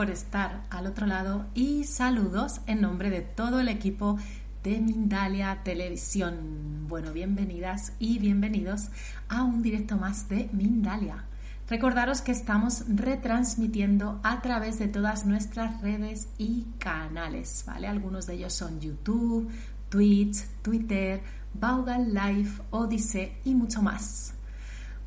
[0.00, 4.16] Por estar al otro lado y saludos en nombre de todo el equipo
[4.62, 6.86] de Mindalia Televisión.
[6.88, 8.88] Bueno, bienvenidas y bienvenidos
[9.28, 11.26] a un directo más de Mindalia.
[11.68, 17.86] Recordaros que estamos retransmitiendo a través de todas nuestras redes y canales, ¿vale?
[17.86, 19.50] Algunos de ellos son YouTube,
[19.90, 21.20] Twitch, Twitter,
[21.52, 24.32] Baugal Live, Odyssey y mucho más.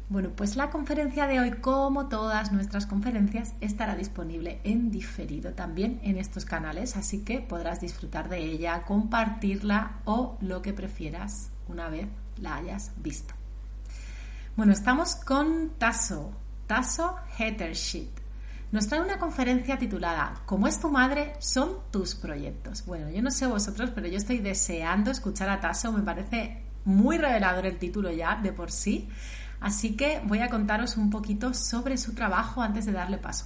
[0.10, 6.00] Bueno, pues la conferencia de hoy, como todas nuestras conferencias, estará disponible en diferido también
[6.04, 11.90] en estos canales, así que podrás disfrutar de ella, compartirla o lo que prefieras una
[11.90, 12.08] vez
[12.38, 13.34] la hayas visto.
[14.56, 16.32] Bueno, estamos con Tasso,
[16.68, 18.10] Tasso Hettershit.
[18.72, 21.34] Nos trae una conferencia titulada ¿Cómo es tu madre?
[21.40, 22.86] Son tus proyectos.
[22.86, 27.18] Bueno, yo no sé vosotros, pero yo estoy deseando escuchar a Tasso, me parece muy
[27.18, 29.10] revelador el título ya de por sí.
[29.64, 33.46] Así que voy a contaros un poquito sobre su trabajo antes de darle paso.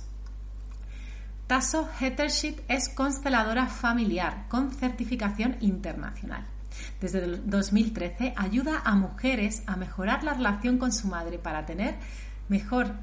[1.45, 6.43] Tasso Hettershit es consteladora familiar con certificación internacional.
[6.99, 11.95] Desde el 2013 ayuda a mujeres a mejorar la relación con su madre para tener
[12.49, 12.95] mejor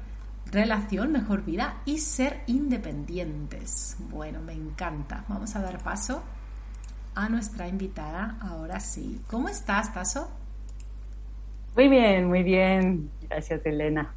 [0.51, 3.95] relación, mejor vida y ser independientes.
[3.97, 5.23] Bueno, me encanta.
[5.29, 6.21] Vamos a dar paso
[7.15, 9.21] a nuestra invitada ahora sí.
[9.27, 10.29] ¿Cómo estás, Tasso?
[11.75, 13.09] Muy bien, muy bien.
[13.29, 14.13] Gracias, Elena.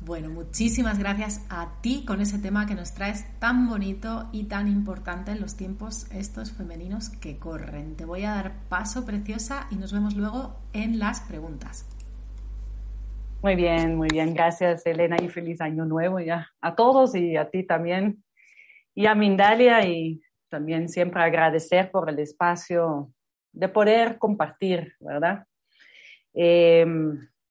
[0.00, 4.66] Bueno, muchísimas gracias a ti con ese tema que nos traes tan bonito y tan
[4.66, 7.94] importante en los tiempos estos femeninos que corren.
[7.96, 11.86] Te voy a dar paso, preciosa, y nos vemos luego en las preguntas.
[13.42, 14.34] Muy bien, muy bien.
[14.34, 18.24] Gracias, Elena, y feliz año nuevo ya a todos y a ti también.
[18.94, 23.12] Y a Mindalia y también siempre agradecer por el espacio
[23.52, 25.44] de poder compartir, ¿verdad?
[26.34, 26.86] Eh,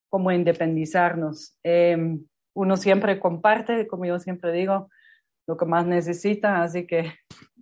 [0.10, 1.58] como independizarnos.
[1.64, 4.90] Em, uno siempre comparte, como yo siempre digo,
[5.48, 7.14] lo que más necesita, así que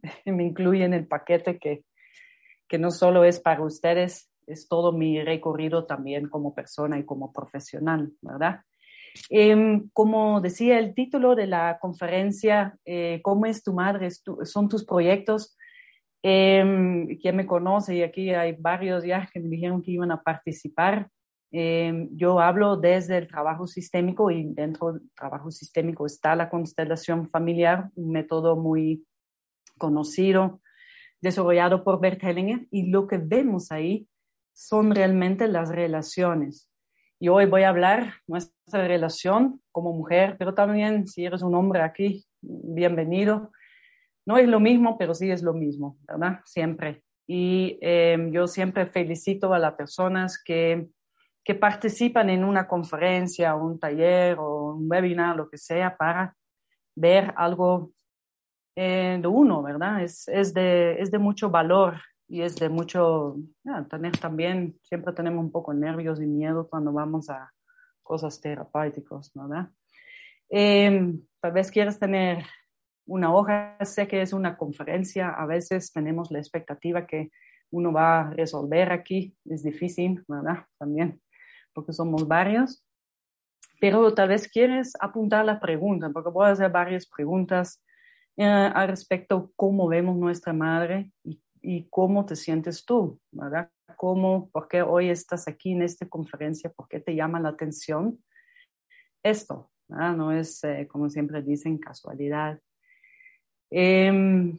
[0.26, 1.84] me incluye en el paquete que,
[2.68, 7.34] que no solo es para ustedes, es todo mi recorrido también como persona y como
[7.34, 8.62] profesional, ¿verdad?
[9.30, 14.10] Em, como decía el título de la conferencia, eh, ¿Cómo es tu madre?
[14.12, 15.57] son tus proyectos.
[16.24, 20.22] Eh, quien me conoce, y aquí hay varios ya que me dijeron que iban a
[20.22, 21.10] participar,
[21.52, 27.30] eh, yo hablo desde el trabajo sistémico y dentro del trabajo sistémico está la constelación
[27.30, 29.06] familiar, un método muy
[29.78, 30.60] conocido,
[31.22, 34.08] desarrollado por Bert Hellinger, y lo que vemos ahí
[34.54, 36.70] son realmente las relaciones.
[37.20, 41.82] Y hoy voy a hablar nuestra relación como mujer, pero también si eres un hombre
[41.82, 43.52] aquí, bienvenido.
[44.28, 46.42] No es lo mismo, pero sí es lo mismo, ¿verdad?
[46.46, 47.04] Siempre.
[47.26, 50.90] Y eh, yo siempre felicito a las personas que
[51.48, 56.36] que participan en una conferencia, un taller o un webinar, lo que sea, para
[56.94, 57.94] ver algo
[58.76, 60.04] eh, de uno, ¿verdad?
[60.04, 63.38] Es, es, de, es de mucho valor y es de mucho,
[63.90, 67.50] tener también, siempre tenemos un poco nervios y miedo cuando vamos a
[68.04, 69.70] cosas terapéuticas, ¿verdad?
[70.50, 72.44] Eh, tal vez quieres tener
[73.08, 77.32] una hoja, sé que es una conferencia, a veces tenemos la expectativa que
[77.72, 80.66] uno va a resolver aquí, es difícil, ¿verdad?
[80.78, 81.20] También
[81.74, 82.84] porque somos varios,
[83.80, 87.84] pero tal vez quieres apuntar la pregunta, porque a hacer varias preguntas
[88.36, 93.70] eh, al respecto cómo vemos nuestra madre y, y, cómo te sientes tú, ¿verdad?
[93.96, 96.72] ¿Cómo, por qué hoy estás aquí en esta conferencia?
[96.72, 98.24] ¿Por qué te llama la atención
[99.24, 99.70] esto?
[99.88, 100.16] ¿verdad?
[100.16, 102.60] No es, eh, como siempre dicen, casualidad.
[103.72, 104.58] Eh,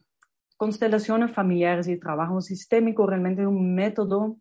[0.56, 4.38] constelaciones familiares y trabajo sistémico realmente es un método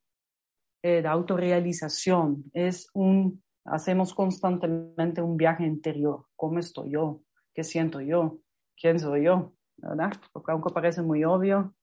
[0.81, 7.21] eh, de autorrealización, es un, hacemos constantemente un viaje interior, ¿cómo estoy yo?
[7.53, 8.39] ¿Qué siento yo?
[8.79, 9.53] ¿Quién soy yo?
[9.77, 10.13] ¿Verdad?
[10.33, 11.75] Porque aunque parece muy obvio,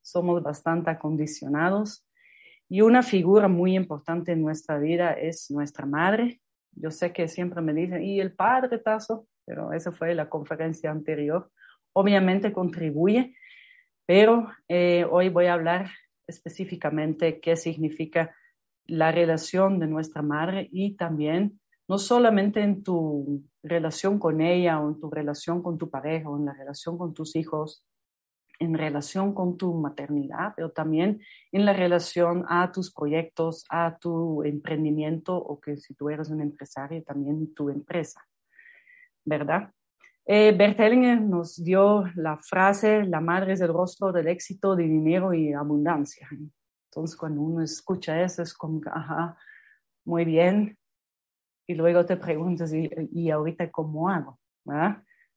[0.00, 2.06] somos bastante acondicionados.
[2.68, 6.40] Y una figura muy importante en nuestra vida es nuestra madre.
[6.72, 9.26] Yo sé que siempre me dicen, ¿y el padre Tazo?
[9.44, 11.50] Pero esa fue la conferencia anterior.
[11.94, 13.34] Obviamente contribuye,
[14.06, 15.90] pero eh, hoy voy a hablar
[16.26, 18.34] específicamente qué significa
[18.86, 24.88] la relación de nuestra madre y también no solamente en tu relación con ella o
[24.88, 27.86] en tu relación con tu pareja o en la relación con tus hijos,
[28.58, 34.42] en relación con tu maternidad, pero también en la relación a tus proyectos, a tu
[34.44, 38.26] emprendimiento o que si tú eres un empresario, también tu empresa,
[39.24, 39.72] ¿verdad?
[40.24, 40.56] Eh,
[41.20, 46.28] nos dio la frase, la madre es el rostro del éxito, de dinero y abundancia.
[46.30, 49.36] Entonces, cuando uno escucha eso, es como, ajá,
[50.04, 50.78] muy bien.
[51.66, 54.38] Y luego te preguntas, ¿y, y ahorita cómo hago?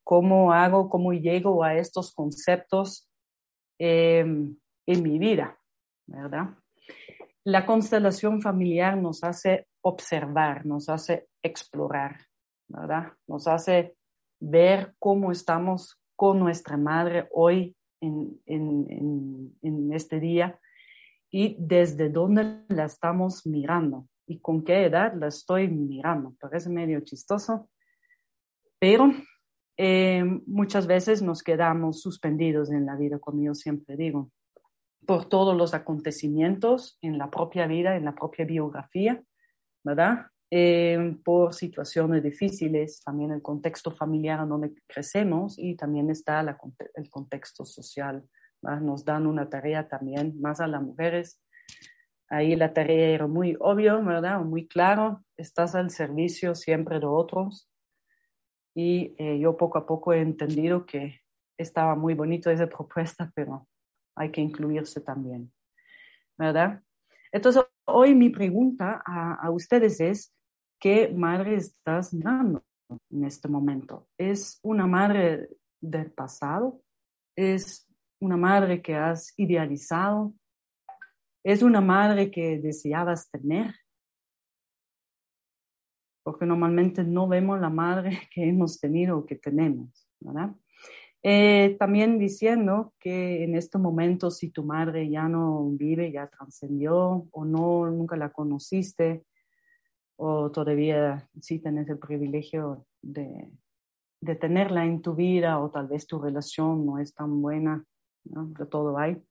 [0.03, 3.09] cómo hago, cómo llego a estos conceptos
[3.79, 4.55] em,
[4.85, 5.57] en mi vida,
[6.05, 6.49] ¿verdad?
[7.43, 12.17] La constelación familiar nos hace observar, nos hace explorar,
[12.67, 13.13] ¿verdad?
[13.27, 13.95] Nos hace
[14.39, 20.59] ver cómo estamos con nuestra madre hoy en, este día
[21.31, 26.33] y desde dónde la estamos mirando y con qué edad la estoy mirando.
[26.39, 27.69] Parece medio chistoso,
[28.79, 29.11] pero
[29.77, 34.31] eh, muchas veces nos quedamos suspendidos en la vida, como yo siempre digo,
[35.05, 39.23] por todos los acontecimientos en la propia vida, en la propia biografía,
[39.83, 40.27] ¿verdad?
[40.57, 46.39] Eh, por situaciones difíciles, también el contexto familiar en donde crecemos y también está
[46.93, 48.25] el contexto social.
[48.61, 51.43] Nos dan una tarea también más a las mujeres.
[52.29, 54.39] Ahí la tarea era muy obvio, ¿verdad?
[54.45, 55.25] Muy claro.
[55.35, 57.69] Estás al servicio siempre de otros.
[58.73, 61.19] Y eh, yo poco a poco he entendido que
[61.57, 63.67] estaba muy bonito esa propuesta, pero
[64.15, 65.51] hay que incluirse también,
[66.37, 66.81] ¿verdad?
[67.33, 70.31] Entonces, hoy mi pregunta a, a ustedes es,
[70.79, 72.63] ¿qué madre estás dando
[73.09, 74.07] en este momento?
[74.17, 75.49] ¿Es una madre
[75.81, 76.81] del pasado?
[77.35, 77.87] ¿Es
[78.19, 80.33] una madre que has idealizado?
[81.43, 83.75] ¿Es una madre que deseabas tener?
[86.23, 90.55] Porque normalmente no vemos la madre que hemos tenido o que tenemos, ¿verdad?
[91.27, 97.27] Eh, también diciendo que en este momento, si tu madre ya no vive, ya trascendió
[97.31, 99.25] o no, nunca la conociste,
[100.17, 103.51] o todavía sí tienes el privilegio de,
[104.21, 107.85] de tenerla en tu vida, o tal vez tu relación no es tan buena,
[108.23, 108.47] ¿no?
[108.47, 109.21] de todo hay.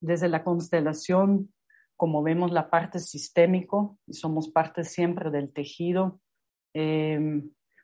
[0.00, 1.52] Desde la constelación,
[1.96, 6.20] como vemos la parte sistémico, y somos parte siempre del tejido,
[6.74, 7.42] eh,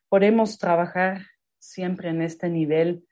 [0.08, 1.22] podemos trabajar
[1.58, 3.06] siempre en este nivel,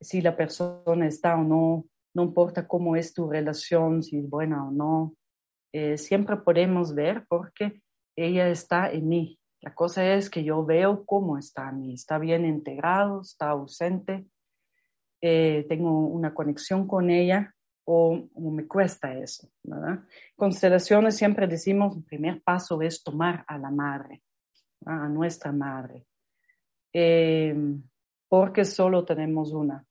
[0.00, 4.66] si la persona está o no, no importa cómo es tu relación, si es buena
[4.66, 5.14] o no,
[5.72, 7.82] eh, siempre podemos ver porque
[8.16, 9.38] ella está en mí.
[9.60, 14.26] La cosa es que yo veo cómo está en mí, está bien integrado, está ausente,
[15.20, 17.54] eh, tengo una conexión con ella
[17.84, 20.00] o, me cuesta eso, ¿verdad?
[20.36, 24.22] Constelaciones siempre decimos, el primer paso es tomar a la madre,
[24.84, 26.06] a nuestra madre.
[26.92, 27.54] Eh,
[28.28, 29.86] porque solo tenemos una,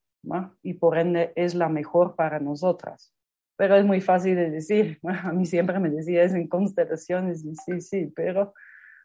[0.63, 3.13] y por ende es la mejor para nosotras.
[3.61, 7.53] Pero es muy fácil de decir, a mí siempre me decía eso en constelaciones, y
[7.53, 8.55] sí, sí, pero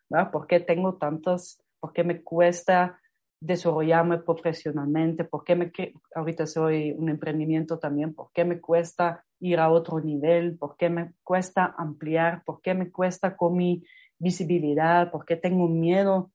[0.09, 0.31] ¿no?
[0.31, 2.99] ¿por qué tengo tantos, por qué me cuesta
[3.39, 5.71] desarrollarme profesionalmente, por qué me,
[6.15, 10.89] ahorita soy un emprendimiento también, por qué me cuesta ir a otro nivel, por qué
[10.89, 13.85] me cuesta ampliar, por qué me cuesta con mi
[14.19, 16.33] visibilidad, por qué tengo miedo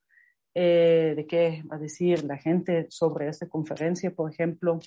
[0.54, 4.78] eh, de qué va a decir la gente sobre esta conferencia, por ejemplo,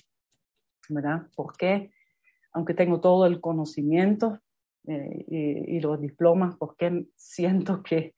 [0.87, 1.27] ¿verdad?
[1.35, 1.91] ¿Por qué?
[2.55, 4.39] Aunque tengo todo el conocimiento
[4.87, 5.25] eh,
[5.67, 8.15] y, los diplomas, ¿por qué siento que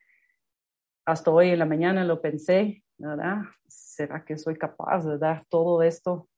[1.05, 3.37] hasta hoy en la mañana lo pensé, ¿verdad?
[3.67, 6.29] ¿Será que soy capaz de dar todo esto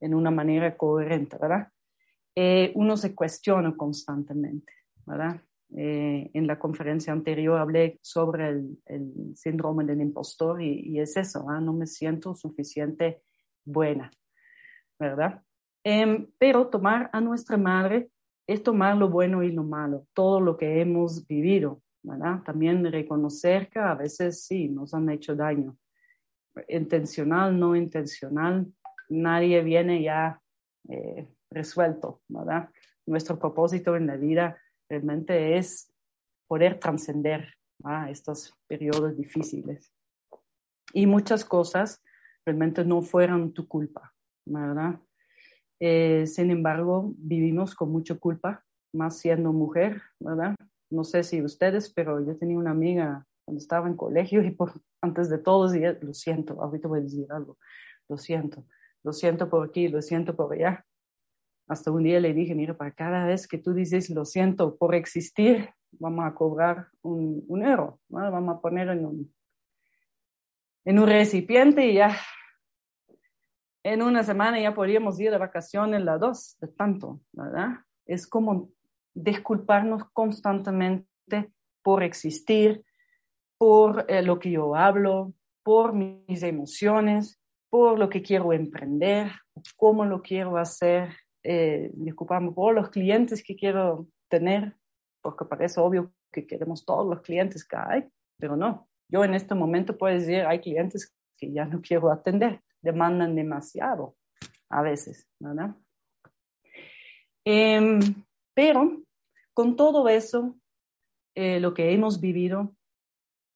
[0.00, 1.68] en una manera coherente, ¿verdad?
[2.34, 4.72] Eh, uno se cuestiona constantemente,
[5.06, 5.40] ¿verdad?
[5.76, 11.72] Eh, en la conferencia anterior hablé sobre el, síndrome del impostor y, es eso, no
[11.72, 13.22] me siento suficiente
[13.64, 14.10] buena,
[14.98, 15.42] ¿verdad?
[15.88, 18.10] Em, pero tomar a nuestra madre
[18.48, 22.42] es tomar lo bueno y lo malo, todo lo que hemos vivido, ¿verdad?
[22.42, 25.76] También reconocer que a veces sí nos han hecho daño,
[26.66, 28.66] intencional, no intencional,
[29.08, 30.42] nadie viene ya
[30.88, 32.68] eh, resuelto, ¿verdad?
[33.06, 35.94] Nuestro propósito en la vida realmente es
[36.48, 37.54] poder trascender
[38.08, 39.92] estos periodos difíciles.
[40.92, 42.02] Y muchas cosas
[42.44, 44.12] realmente no fueron tu culpa,
[44.44, 44.98] ¿verdad?
[45.80, 50.54] Eh, sin embargo, vivimos con mucha culpa, más siendo mujer, ¿verdad?
[50.90, 54.72] No sé si ustedes, pero yo tenía una amiga cuando estaba en colegio y por,
[55.00, 57.58] antes de todo decía, lo siento, ahorita voy a decir algo,
[58.08, 58.64] lo siento,
[59.04, 60.84] lo siento por aquí, lo siento por allá.
[61.68, 64.94] Hasta un día le dije, mira, para cada vez que tú dices lo siento por
[64.94, 69.34] existir, vamos a cobrar un, un euro, vamos a poner en un,
[70.84, 72.16] en un recipiente y ya
[73.86, 77.84] en una semana ya podríamos ir de vacaciones las dos, de tanto, ¿verdad?
[78.04, 78.70] Es como
[79.14, 81.52] disculparnos constantemente
[81.82, 82.84] por existir,
[83.56, 87.40] por eh, lo que yo hablo, por mis emociones,
[87.70, 89.30] por lo que quiero emprender,
[89.76, 91.10] cómo lo quiero hacer,
[91.44, 94.74] eh, disculpame por los clientes que quiero tener,
[95.22, 98.04] porque parece obvio que queremos todos los clientes que hay,
[98.36, 98.88] pero no.
[99.08, 104.16] Yo en este momento puedo decir, hay clientes que ya no quiero atender, demandan demasiado
[104.70, 105.76] a veces, ¿verdad?
[107.44, 108.00] Em,
[108.54, 109.02] pero
[109.52, 110.56] con todo eso,
[111.34, 112.74] eh, lo que hemos vivido,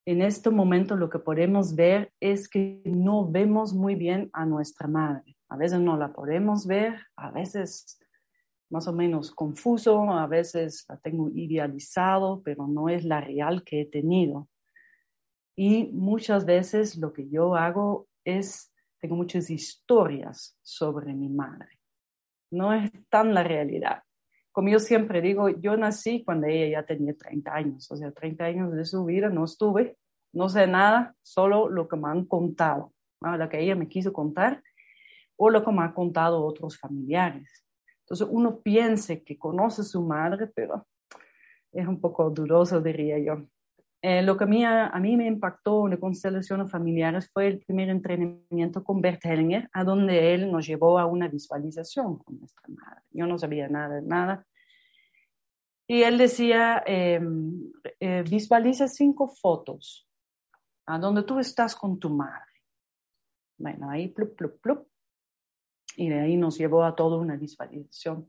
[0.05, 4.87] en este momento lo que podemos ver es que no vemos muy bien a nuestra
[4.87, 5.37] madre.
[5.49, 7.99] A veces no la podemos ver, a veces
[8.69, 13.81] más o menos confuso, a veces la tengo idealizado, pero no es la real que
[13.81, 14.47] he tenido.
[15.57, 18.70] Y muchas veces lo que yo hago es,
[19.01, 21.79] tengo muchas historias sobre mi madre.
[22.51, 24.03] No es tan la realidad.
[24.51, 28.45] Como yo siempre digo, yo nací cuando ella ya tenía 30 años, o sea, 30
[28.45, 29.97] años de su vida no estuve,
[30.33, 34.61] no sé nada, solo lo que me han contado, lo que ella me quiso contar
[35.35, 37.65] o lo que me han contado otros familiares.
[38.01, 40.85] Entonces uno piense que conoce a su madre, pero
[41.71, 43.47] es un poco dudoso, diría yo.
[44.03, 47.89] Eh, lo que a mí, a, mí, me impactó en constelaciones familiares fue el primer
[47.89, 53.03] entrenamiento con Bert Hellinger, a donde él nos llevó a una visualización con nuestra madre.
[53.11, 54.47] Yo no sabía nada de nada.
[55.87, 60.07] Y él decía, em, eh, visualiza cinco fotos
[60.87, 62.49] a donde tú estás con tu madre.
[63.57, 64.87] Bueno, ahí plup, plup, plup,
[65.95, 68.27] y de ahí nos llevó a toda una visualización.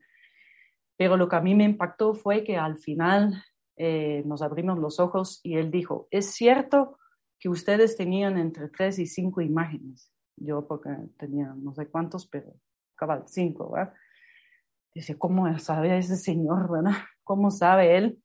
[0.99, 3.43] Pero lo que a mí me impactó fue que al final
[3.76, 6.99] eh, nos abrimos los ojos y él dijo, es cierto
[7.38, 10.12] que ustedes tenían entre tres y cinco imágenes.
[10.37, 12.55] Yo porque tenía no sé cuántos, pero
[12.95, 13.95] cabal, cinco, ¿verdad?
[14.95, 16.93] Dice, ¿cómo sabe ese señor, verdad?
[17.25, 18.23] ¿Cómo sabe él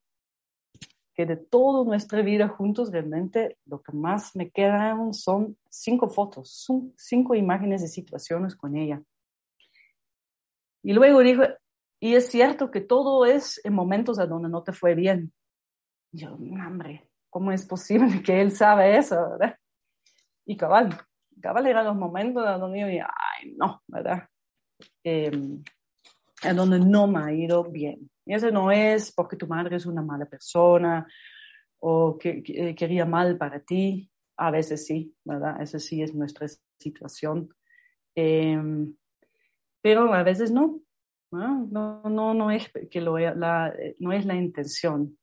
[1.14, 6.68] que de toda nuestra vida juntos realmente lo que más me quedan son cinco fotos,
[6.96, 9.02] cinco imágenes de situaciones con ella?
[10.84, 11.44] Y luego dijo,
[12.00, 15.34] y es cierto que todo es en momentos a donde no te fue bien.
[16.12, 19.56] Yo, hombre, ¿cómo es posible que él sabe eso, verdad?
[20.46, 20.98] Y cabal,
[21.42, 24.30] cabal eran los momentos donde yo dije, ay, no, ¿verdad?
[25.04, 25.32] Eh,
[26.44, 28.10] en donde no me ha ido bien.
[28.26, 31.08] Y eso no es porque tu madre es una mala persona
[31.80, 34.10] o que, eh, quería mal para ti.
[34.38, 35.62] A veces sí, ¿verdad?
[35.62, 36.48] Eso sí es nuestra
[36.80, 37.50] situación.
[38.16, 38.62] Eh,
[39.82, 40.82] pero a veces no.
[41.32, 45.18] No, no, no, es, que la, no es la intención.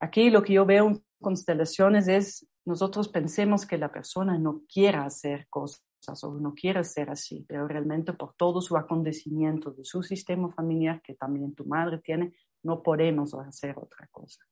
[0.00, 5.04] Aquí lo que yo veo en constelaciones es nosotros pensemos que la persona no quiera
[5.04, 5.82] hacer cosas
[6.22, 11.02] o no quiere ser así, pero realmente por todo su acontecimiento de su sistema familiar,
[11.02, 14.44] que también tu madre tiene, no podemos hacer otra cosa.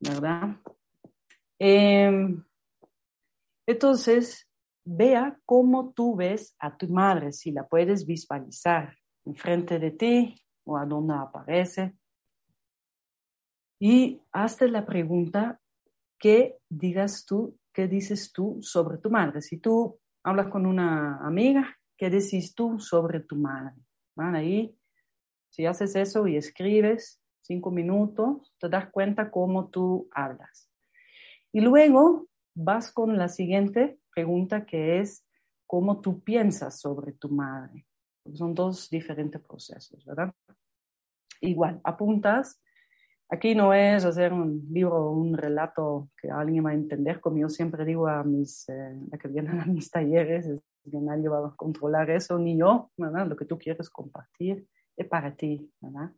[0.00, 0.56] ¿Verdad?
[1.58, 2.44] Em,
[3.66, 4.48] entonces,
[4.84, 8.96] vea cómo tú ves a tu madre, si la puedes visualizar
[9.28, 11.94] enfrente de ti o a donde aparece.
[13.78, 15.60] Y hazte la pregunta,
[16.18, 19.40] ¿qué digas tú, qué dices tú sobre tu madre?
[19.40, 23.76] Si tú hablas con una amiga, ¿qué decís tú sobre tu madre?
[24.16, 24.76] Ahí,
[25.50, 30.68] si haces eso y escribes cinco minutos, te das cuenta cómo tú hablas.
[31.52, 35.24] Y luego vas con la siguiente pregunta que es
[35.66, 37.87] cómo tú piensas sobre tu madre.
[38.34, 40.32] Son dos diferentes procesos, ¿verdad?
[41.40, 42.60] Igual, apuntas.
[43.30, 47.48] Aquí no es hacer un libro, un relato que alguien va a entender, como yo
[47.48, 51.46] siempre digo a mis, eh, a que vienen a mis talleres, es que nadie va
[51.46, 53.26] a controlar eso, ni yo, ¿verdad?
[53.26, 54.66] Lo que tú quieres compartir
[54.96, 56.10] es para ti, ¿verdad?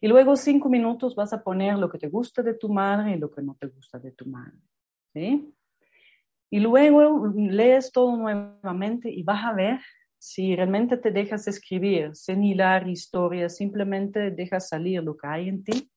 [0.00, 3.18] Y luego cinco minutos vas a poner lo que te gusta de tu madre y
[3.18, 4.58] lo que no te gusta de tu madre,
[5.12, 5.54] ¿sí?
[6.50, 9.80] Y luego lees todo nuevamente y vas a ver
[10.24, 15.62] si realmente te dejas escribir, sin hilar historias, simplemente dejas salir lo que hay en
[15.62, 15.92] ti,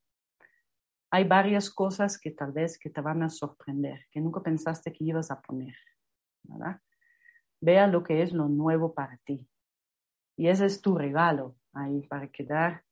[1.10, 5.05] hay varias cosas que tal vez que te van a sorprender, que nunca pensaste que
[5.05, 5.75] ibas a poner,
[6.43, 6.81] ¿verdad?
[7.62, 9.50] Vea lo que es lo nuevo para ti.
[10.36, 12.84] Y ese es tu regalo ahí para quedar,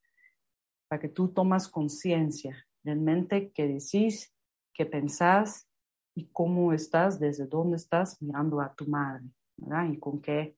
[0.88, 4.34] para que tú tomas conciencia realmente que decís,
[4.74, 5.68] que pensás
[6.16, 9.26] y cómo estás, desde dónde estás mirando a tu madre,
[9.58, 9.90] ¿verdad?
[9.92, 10.56] Y con qué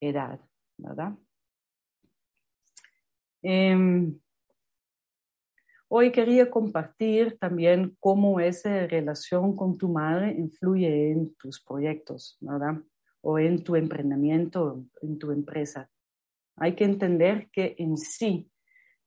[0.00, 0.40] edad,
[0.76, 1.14] ¿verdad?
[3.42, 4.18] Em,
[5.88, 12.82] hoy quería compartir también cómo esa relación con tu madre influye en tus proyectos, ¿verdad?
[13.20, 15.88] O en tu emprendimiento, en tu empresa.
[16.56, 18.50] Hay que entender que en sí,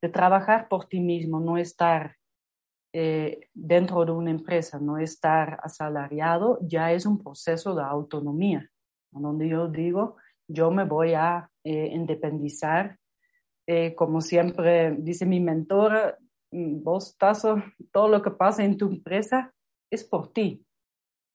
[0.01, 2.15] de trabajar por ti mismo, no estar
[2.93, 8.69] eh, dentro de una empresa, no estar asalariado, ya es un proceso de autonomía,
[9.11, 10.17] donde yo digo,
[10.51, 12.97] yo me voy a eh, independizar.
[13.67, 16.17] Eh, como siempre dice mi mentora,
[16.51, 19.53] mm, vos, Tazo, todo lo que pasa en tu empresa
[19.89, 20.65] es por ti.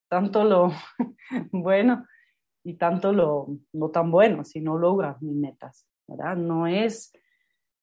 [0.09, 0.71] tanto lo
[1.51, 2.07] bueno
[2.65, 6.37] y tanto lo no tan bueno si no logras mis metas, ¿verdad?
[6.37, 7.13] No es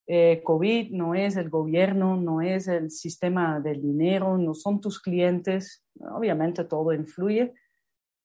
[0.07, 5.01] eh, COVID, no es el gobierno, no es el sistema del dinero, no son tus
[5.01, 7.53] clientes, obviamente todo influye,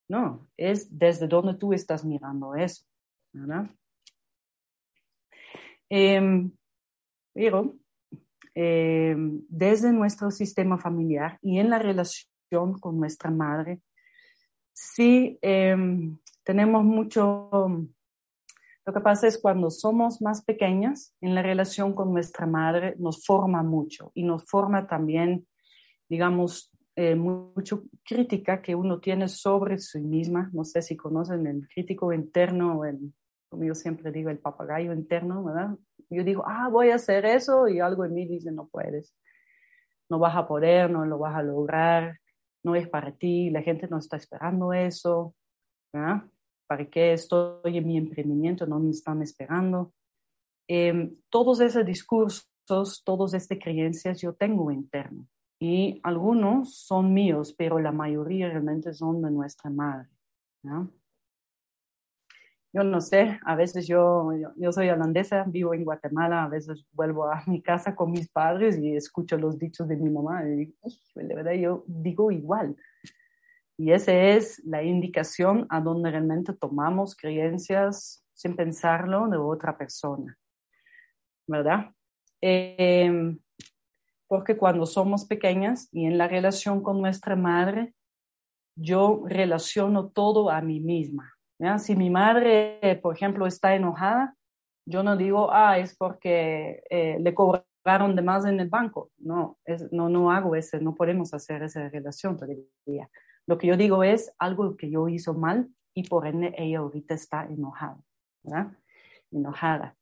[0.08, 2.84] no, es desde donde tú estás mirando eso,
[3.32, 3.70] ¿verdad?
[5.90, 6.50] Em,
[7.32, 7.76] pero
[8.54, 13.80] em, desde nuestro sistema familiar y en la relación con nuestra madre,
[14.72, 17.50] sí em, tenemos mucho,
[18.84, 23.24] lo que pasa es cuando somos más pequeñas, en la relación con nuestra madre nos
[23.24, 25.46] forma mucho y nos forma también,
[26.08, 30.50] digamos, eh, mucho crítica que uno tiene sobre sí misma.
[30.52, 33.14] No sé si conocen el crítico interno el,
[33.48, 35.76] como yo siempre digo, el papagayo interno, ¿verdad?
[36.10, 39.14] Yo digo, ah, voy a hacer eso y algo en mí dice, no puedes,
[40.10, 42.18] no vas a poder, no lo vas a lograr,
[42.64, 45.36] no es para ti, la gente no está esperando eso,
[45.92, 46.24] ¿verdad?
[46.66, 48.66] ¿Para qué estoy en mi emprendimiento?
[48.66, 49.92] No me están esperando.
[50.66, 52.50] Eh, todos esos discursos,
[53.04, 55.28] todas estas creencias yo tengo interno
[55.60, 60.08] y algunos son míos, pero la mayoría realmente son de nuestra madre.
[60.62, 60.90] ¿no?
[62.72, 67.24] yo no sé, a veces yo, yo, soy holandesa, vivo en Guatemala, a veces vuelvo
[67.30, 70.72] a mi casa con mis padres y escucho los dichos de mi mamá y digo,
[71.14, 72.76] de verdad yo digo igual.
[73.78, 80.36] Y esa es la indicación a donde realmente tomamos creencias sin pensarlo de otra persona,
[81.46, 81.90] ¿verdad?
[82.40, 83.38] Em,
[84.28, 87.94] porque cuando somos pequeñas y en la relación con nuestra madre,
[88.76, 91.38] yo relaciono todo a mí misma
[91.78, 94.36] si mi madre, por ejemplo, está enojada,
[94.86, 99.10] yo no digo, ah, es porque eh, le cobraron de más en el banco.
[99.18, 103.10] No, es, no, no hago ese, no podemos hacer esa relación todavía.
[103.46, 107.14] Lo que yo digo es algo que yo hizo mal y por ende ella ahorita
[107.14, 108.00] está enojada,
[108.42, 108.72] ¿verdad?
[109.30, 109.96] Enojada.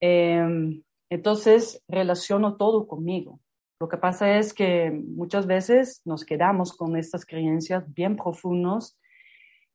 [0.00, 3.40] Em, entonces, relaciono todo conmigo.
[3.78, 8.98] Lo que pasa es que muchas veces nos quedamos con estas creencias bien profundas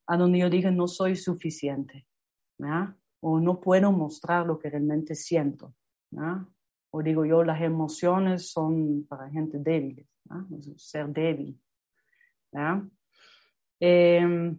[0.07, 2.07] a donde yo diga no soy suficiente,
[3.19, 5.75] o no puedo mostrar lo que realmente siento,
[6.89, 10.07] o digo yo las emociones son para gente débil,
[10.77, 11.59] ser débil.
[13.79, 14.57] Em,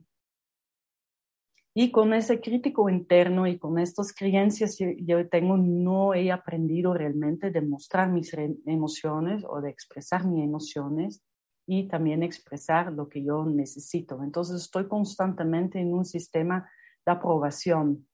[1.75, 6.93] y con ese crítico interno y con estas creencias yo, yo tengo, no he aprendido
[6.93, 8.35] realmente de mostrar mis
[8.67, 11.23] emociones o de expresar mis emociones
[11.67, 14.23] y también expresar lo que yo necesito.
[14.23, 16.69] Entonces estoy constantemente en un sistema
[17.07, 18.07] de aprobación.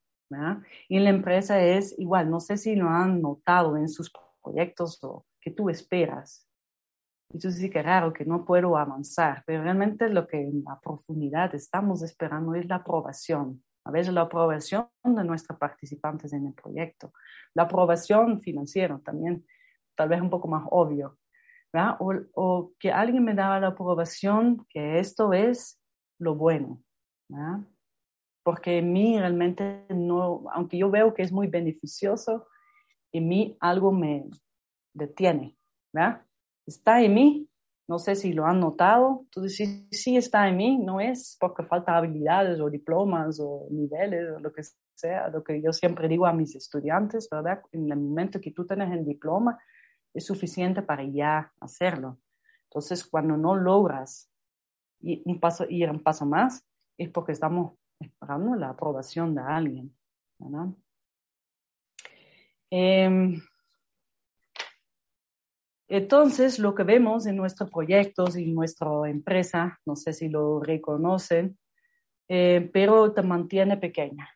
[0.88, 5.25] Y la empresa es igual, no sé si lo han notado en sus proyectos o
[5.40, 6.47] que tú esperas.
[7.31, 11.55] Entonces sí que raro que no puedo avanzar, pero realmente lo que en la profundidad
[11.55, 13.62] estamos esperando es la aprobación.
[13.85, 17.12] A veces la aprobación de nuestros participantes en el proyecto,
[17.55, 19.47] la aprobación financiera también,
[19.95, 21.19] tal vez un poco más obvio,
[22.35, 25.81] o, que alguien me daba la aprobación que esto es
[26.19, 26.83] lo bueno,
[28.43, 32.47] porque en mí realmente no, aunque yo veo que es muy beneficioso,
[33.12, 34.29] en mí algo me
[34.95, 35.57] detiene,
[35.93, 36.28] ¿verdad?
[36.68, 37.48] Está en mí,
[37.88, 41.62] no sé si lo han notado, entonces sí, sí está en mí, no es porque
[41.62, 44.62] falta habilidades o diplomas o niveles o lo que
[44.94, 47.62] sea, lo que yo siempre digo a mis estudiantes, ¿verdad?
[47.72, 49.59] En el momento que tú tienes el diploma,
[50.12, 52.18] es suficiente para ya hacerlo.
[52.64, 54.31] Entonces, cuando no logras
[55.00, 56.62] ir un paso, ir un paso más,
[56.98, 59.96] es porque estamos esperando la aprobación de alguien.
[62.70, 63.40] Em,
[65.88, 71.59] entonces, lo que vemos en nuestros proyectos y nuestra empresa, no sé si lo reconocen,
[72.29, 74.29] eh, pero te mantiene pequeña.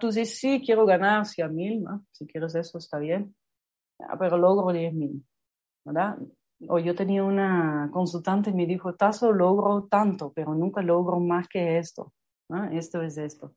[0.00, 3.34] Tú dices, sí, quiero ganar 100 mil, si quieres eso, está bien.
[4.00, 5.24] Ah, pero logro 10 mil,
[5.84, 6.18] ¿verdad?
[6.68, 11.48] O yo tenía una consultante y me dijo, Tazo, logro tanto, pero nunca logro más
[11.48, 12.12] que esto.
[12.72, 13.54] Esto es esto.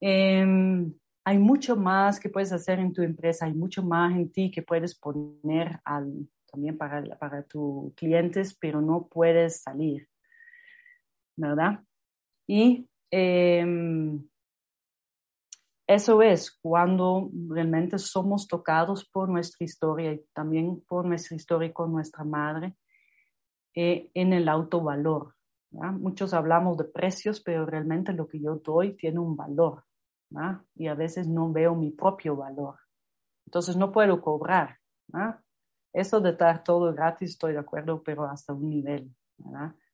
[0.00, 4.50] Em, hay mucho más que puedes hacer en tu empresa, hay mucho más en ti
[4.50, 10.06] que puedes poner al, también para, para tus clientes, pero no puedes salir,
[11.34, 11.80] ¿verdad?
[12.46, 14.20] Y eh,
[15.86, 21.90] eso es cuando realmente somos tocados por nuestra historia y también por nuestra historia con
[21.90, 22.74] nuestra madre
[23.74, 25.34] eh, en el autovalor.
[25.70, 29.82] Muchos hablamos de precios, pero realmente lo que yo doy tiene un valor
[30.74, 32.76] y a veces no veo mi propio valor.
[33.46, 34.78] Entonces no puedo cobrar.
[35.92, 39.14] Eso de dar todo gratis, estoy de acuerdo, pero hasta un nivel,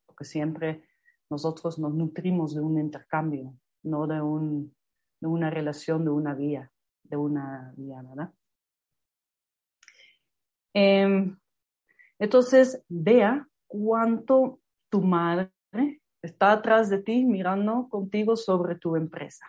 [0.06, 0.84] porque siempre
[1.28, 4.20] nosotros nos nutrimos de un intercambio, no de
[5.26, 6.72] una relación, de una vía,
[7.02, 8.32] de una vía, ¿verdad?
[10.72, 11.36] Em,
[12.18, 15.52] entonces, vea cuánto tu madre
[16.22, 19.46] está atrás de ti mirando contigo sobre tu empresa.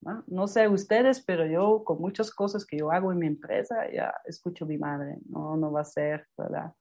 [0.00, 0.46] ¿No?
[0.46, 4.64] sé ustedes, pero yo con muchas cosas que yo hago en mi empresa, ya escucho
[4.64, 6.72] a mi madre, no, no va a ser, ¿verdad?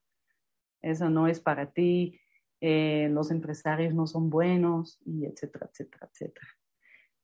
[0.82, 2.20] Eso no es para ti,
[2.62, 6.48] eh, los empresarios no son buenos, y etcétera, etcétera, etcétera.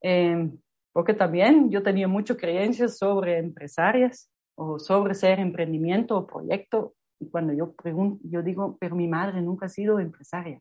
[0.01, 0.57] Em,
[0.93, 6.95] porque también yo tenía muchas creencias sobre empresarias o sobre ser emprendimiento o proyecto.
[7.19, 10.59] Y cuando yo pregunto, yo digo, pero mi madre nunca ha sido empresaria,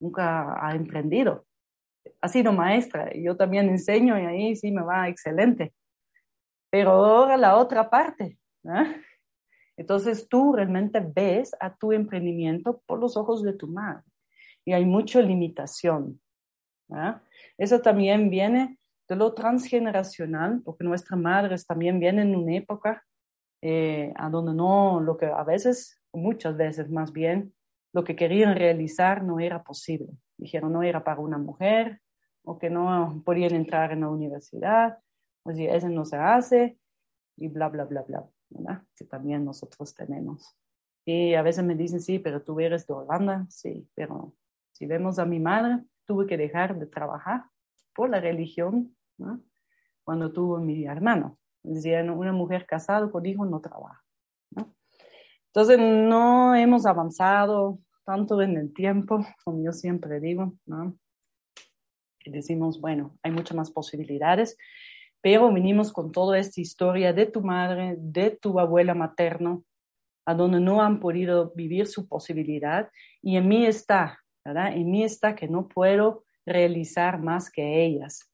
[0.00, 1.44] nunca ha emprendido
[2.20, 5.72] ha sido maestra y yo también enseño y ahí sí me va excelente.
[6.70, 8.38] Pero ahora la otra parte.
[9.76, 14.04] Entonces tú realmente ves a tu emprendimiento por los ojos de tu madre
[14.64, 16.20] y hay mucha limitación.
[17.56, 23.04] Eso también viene de lo transgeneracional, porque nuestras madres también vienen en una época
[23.62, 27.52] eh, a donde no, lo que a veces, muchas veces más bien,
[27.92, 32.00] lo que querían realizar no era posible dijeron no era para una mujer
[32.42, 34.98] o que no podían entrar en la universidad,
[35.44, 36.78] o si eso no se hace
[37.36, 38.82] y bla, bla, bla, bla, ¿verdad?
[38.96, 40.56] Que también nosotros tenemos.
[41.04, 44.34] Y a veces me dicen, sí, pero tú eres de Holanda, sí, pero
[44.72, 47.44] si vemos a mi madre, tuve que dejar de trabajar
[47.94, 49.42] por la religión ¿no?
[50.02, 51.38] cuando tuvo mi hermano.
[51.62, 54.02] Decían, una mujer casada con hijos no trabaja.
[54.50, 54.74] ¿no?
[55.52, 60.96] Entonces, no hemos avanzado tanto en el tiempo, como yo siempre digo, ¿no?
[62.24, 64.56] Y decimos, bueno, hay muchas más posibilidades,
[65.20, 69.64] pero venimos con toda esta historia de tu madre, de tu abuela materno,
[70.24, 72.88] a donde no han podido vivir su posibilidad,
[73.20, 74.72] y en mí está, ¿verdad?
[74.74, 78.29] En mí está que no puedo realizar más que ellas.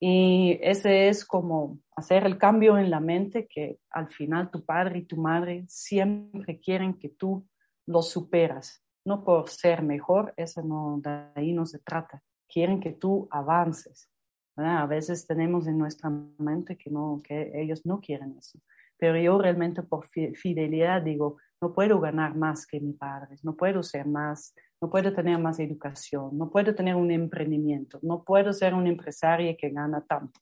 [0.00, 5.00] Y ese es como hacer el cambio en la mente que al final tu padre
[5.00, 7.46] y tu madre siempre quieren que tú
[7.86, 12.22] lo superas, no por ser mejor, eso no, de ahí no se trata.
[12.46, 14.08] Quieren que tú avances.
[14.56, 18.58] A veces tenemos en nuestra mente que, no, que ellos no quieren eso.
[18.98, 23.82] Pero yo realmente por fidelidad digo, no puedo ganar más que mi padre, no puedo
[23.82, 28.74] ser más, no puedo tener más educación, no puedo tener un emprendimiento, no puedo ser
[28.74, 30.40] un empresario que gana tanto.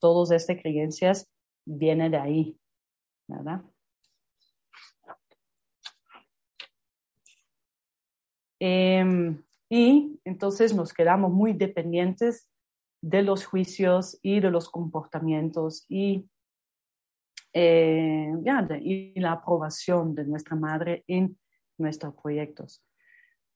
[0.00, 1.30] Todas estas creencias
[1.64, 2.60] vienen de ahí,
[3.28, 3.62] ¿verdad?
[8.58, 12.48] Em, y entonces nos quedamos muy dependientes
[13.02, 16.28] de los juicios y de los comportamientos y,
[17.52, 18.32] eh,
[18.80, 21.38] y la aprobación de nuestra madre en
[21.78, 22.82] nuestros proyectos,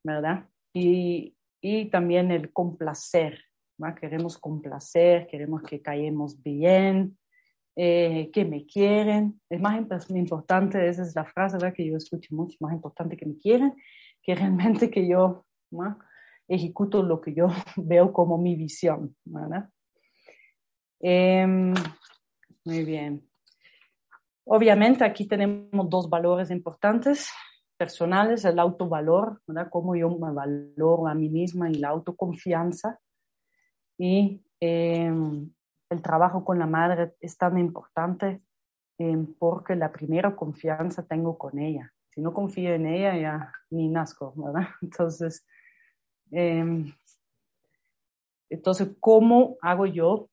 [0.05, 0.49] ¿verdad?
[0.73, 3.41] Y, y también el complacer,
[3.83, 3.95] ¿va?
[3.95, 7.17] Queremos complacer, queremos que caemos bien,
[7.79, 9.39] eh, que me quieren.
[9.51, 9.79] Es más
[10.11, 11.75] importante, esa es la frase ¿verdad?
[11.75, 13.75] que yo escucho mucho, más importante que me quieren
[14.23, 15.45] que realmente que yo
[16.49, 19.15] ejecuto lo que yo veo como mi visión.
[19.25, 19.69] ¿verdad?
[21.01, 21.75] Em,
[22.65, 23.29] muy bien.
[24.47, 27.31] Obviamente aquí tenemos dos valores importantes
[27.77, 29.69] personales, el autovalor, ¿verdad?
[29.71, 32.99] cómo yo me valoro a mí misma y la autoconfianza.
[33.99, 35.51] Y em,
[35.91, 38.41] el trabajo con la madre es tan importante
[38.99, 43.89] em, porque la primera confianza tengo con ella si no confío en ella, ya ni
[43.89, 44.69] nazco, ¿verdad?
[44.83, 45.47] Entonces,
[46.31, 46.91] em,
[48.49, 50.31] entonces, ¿cómo hago yo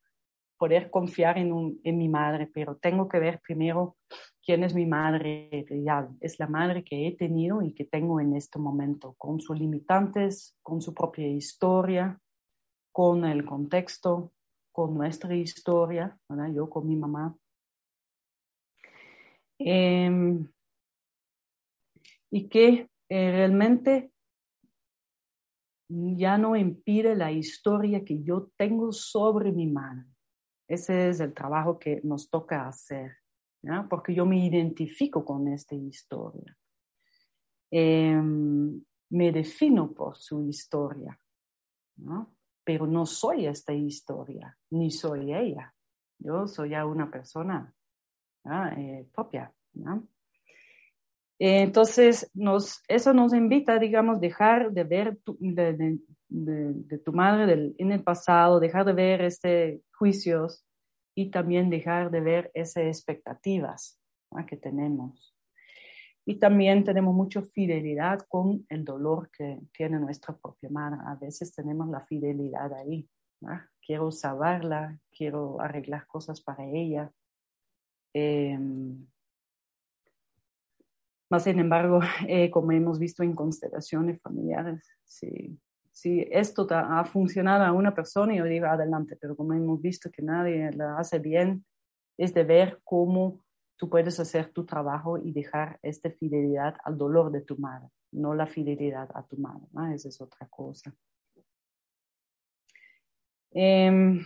[0.63, 2.47] poder confiar en, en mi madre?
[2.47, 3.97] Pero tengo que ver primero
[4.41, 6.07] quién es mi madre real.
[6.21, 10.55] Es la madre que he tenido y que tengo en este momento, con sus limitantes,
[10.61, 12.17] con su propia historia,
[12.93, 14.31] con el contexto,
[14.71, 16.53] con nuestra historia, ¿verdad?
[16.53, 17.35] Yo con mi mamá.
[19.59, 20.39] Eh,
[22.31, 24.13] y que eh, realmente
[25.89, 30.12] ya no impide la historia que yo tengo sobre mi madre.
[30.67, 33.17] Ese es el trabajo que nos toca hacer,
[33.89, 36.57] porque yo me identifico con esta historia.
[37.71, 41.19] Em, me defino por su historia,
[42.63, 45.73] pero no soy esta historia, ni soy ella.
[46.19, 47.73] Yo soy ya una persona
[48.77, 49.53] eh, propia.
[49.73, 50.07] ¿no?
[51.39, 52.31] entonces,
[52.87, 55.19] eso nos invita, digamos, dejar de ver
[57.05, 60.65] tu madre en el pasado, dejar de ver este juicios
[61.15, 63.99] y también dejar de ver esas expectativas
[64.47, 65.35] que tenemos.
[66.25, 70.99] Y también tenemos mucha fidelidad con el dolor que tiene nuestra propia madre.
[71.05, 73.07] A veces tenemos la fidelidad ahí.
[73.85, 77.11] Quiero salvarla, quiero arreglar cosas para ella.
[78.13, 78.57] Eh,
[81.29, 85.59] más sin embargo, eh, como hemos visto en constelaciones familiares, si,
[85.93, 90.23] si esto ha funcionado a una persona, yo digo adelante, pero como hemos visto que
[90.23, 91.63] nadie la hace bien,
[92.17, 93.45] es de ver cómo
[93.77, 98.33] tú puedes hacer tu trabajo y dejar esta fidelidad al dolor de tu madre, no
[98.33, 99.67] la fidelidad a tu madre.
[99.93, 100.91] Esa es otra cosa.
[103.51, 104.25] Em,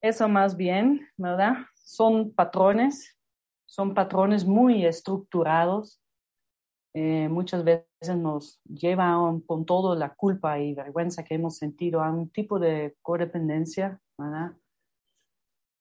[0.00, 1.54] eso más bien, ¿verdad?
[1.74, 3.18] Son patrones,
[3.66, 6.00] son patrones muy estructurados.
[6.94, 12.10] Eh, muchas veces nos llevan con toda la culpa y vergüenza que hemos sentido a
[12.10, 14.52] un tipo de codependencia, ¿verdad?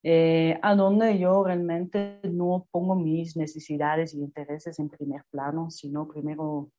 [0.04, 6.08] Eh, a donde yo realmente no pongo mis necesidades y intereses en primer plano, sino
[6.08, 6.72] primero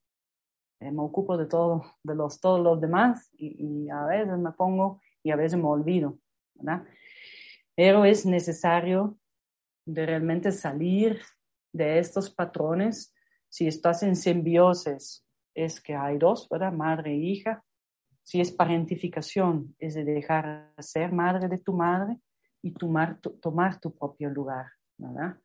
[0.80, 5.00] eh, me ocupo de todo, de los, todos los demás y, a veces me pongo
[5.22, 6.18] y a veces me olvido,
[6.54, 6.86] ¿verdad?
[7.74, 9.18] Pero es necesario
[9.84, 11.20] de realmente salir
[11.72, 13.14] de estos patrones.
[13.48, 15.24] Si estás en simbiosis,
[15.64, 16.72] es que hay dos, ¿verdad?
[16.72, 17.64] Madre e hija.
[18.22, 22.18] Si es parentificación, es de dejar de ser madre de tu madre
[22.62, 24.66] y tomar tu, tomar tu propio lugar,
[24.98, 25.38] ¿verdad?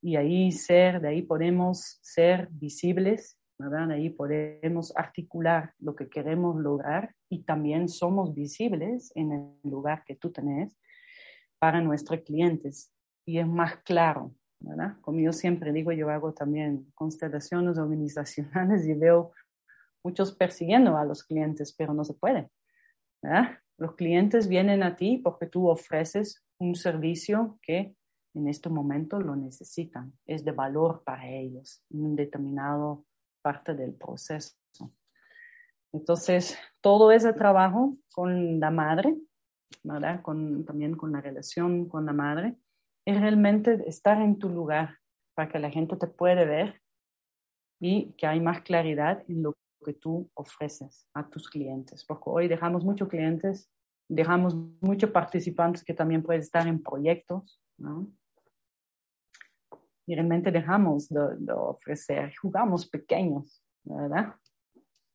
[0.00, 3.88] Y ahí ser, de ahí podemos ser visibles, ¿verdad?
[3.88, 10.04] De ahí podemos articular lo que queremos lograr y también somos visibles en el lugar
[10.04, 10.78] que tú tenés
[11.58, 12.92] para nuestros clientes
[13.26, 14.96] y es más claro, ¿verdad?
[15.02, 19.32] Como yo siempre digo, yo hago también constelaciones organizacionales y veo
[20.04, 22.50] muchos persiguiendo a los clientes, pero no se puede,
[23.22, 23.58] ¿verdad?
[23.78, 27.94] Los clientes vienen a ti porque tú ofreces un servicio que
[28.34, 33.04] en este momento lo necesitan, es de valor para ellos en un determinado
[33.42, 34.54] parte del proceso.
[35.92, 39.16] Entonces, todo ese trabajo con la madre.
[40.22, 42.56] Con, también con la relación con la madre,
[43.06, 44.98] es realmente estar en tu lugar
[45.34, 46.82] para que la gente te pueda ver
[47.80, 52.04] y que hay más claridad en lo que tú ofreces a tus clientes.
[52.04, 53.70] Porque hoy dejamos muchos clientes
[54.10, 58.10] dejamos muchos participantes que también pueden estar en proyectos, ¿no?
[60.04, 64.34] Y realmente dejamos de, ofrecer, jugamos pequeños, ¿verdad?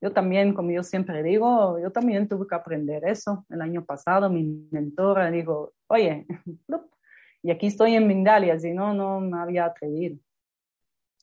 [0.01, 3.45] Yo también, como yo siempre digo, yo también tuve que aprender eso.
[3.49, 6.25] El año pasado mi mentora dijo, oye,
[7.43, 10.17] y aquí estoy en Mindalia, si no, no me había atrevido.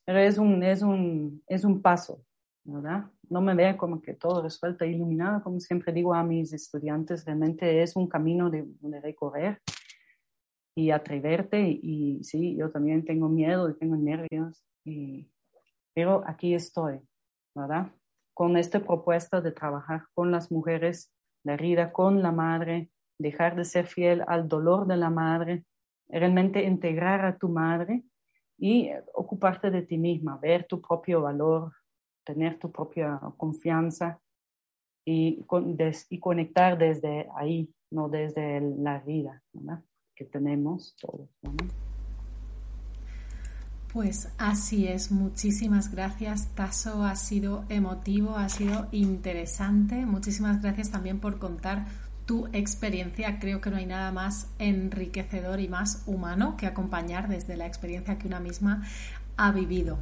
[0.04, 2.22] Pero es un, es un, es un paso,
[2.64, 3.10] ¿verdad?
[3.28, 7.82] No me vea como que todo resuelto, iluminado, como siempre digo a mis estudiantes, realmente
[7.82, 8.66] es un camino de,
[9.00, 9.60] recorrer
[10.74, 14.64] y atreverte y, sí, yo también tengo miedo y tengo nervios,
[15.94, 17.00] pero aquí estoy,
[17.54, 17.92] ¿verdad?
[18.34, 21.12] Con esta propuesta de trabajar con las mujeres,
[21.44, 25.64] la herida con la madre, dejar de ser fiel al dolor de la madre,
[26.08, 28.04] realmente integrar a tu madre
[28.58, 31.72] y ocuparte de ti misma, ver tu propio valor,
[32.24, 34.20] tener tu propia confianza
[35.04, 35.44] y,
[36.10, 39.42] y conectar desde ahí, no desde la vida
[40.14, 41.28] que tenemos todos.
[43.92, 51.20] Pues así es, muchísimas gracias Taso, ha sido emotivo, ha sido interesante, muchísimas gracias también
[51.20, 51.84] por contar
[52.24, 57.58] tu experiencia, creo que no hay nada más enriquecedor y más humano que acompañar desde
[57.58, 58.82] la experiencia que una misma
[59.36, 59.98] ha vivido.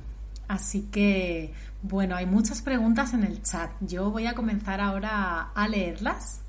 [0.50, 3.70] Así que, bueno, hay muchas preguntas en el chat.
[3.82, 6.40] Yo voy a comenzar ahora a leerlas.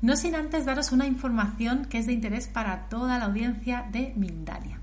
[0.00, 4.12] No sin antes daros una información que es de interés para toda la audiencia de
[4.14, 4.80] Mindalia.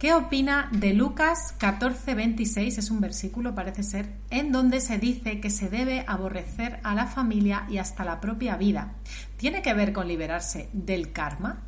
[0.00, 2.78] ¿Qué opina de Lucas 14:26?
[2.78, 7.06] Es un versículo, parece ser, en donde se dice que se debe aborrecer a la
[7.06, 8.96] familia y hasta la propia vida.
[9.36, 11.62] ¿Tiene que ver con liberarse del karma?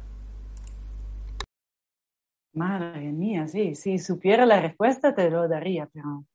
[2.54, 6.26] Madre mía, sí, si supiera la respuesta te lo daría, pero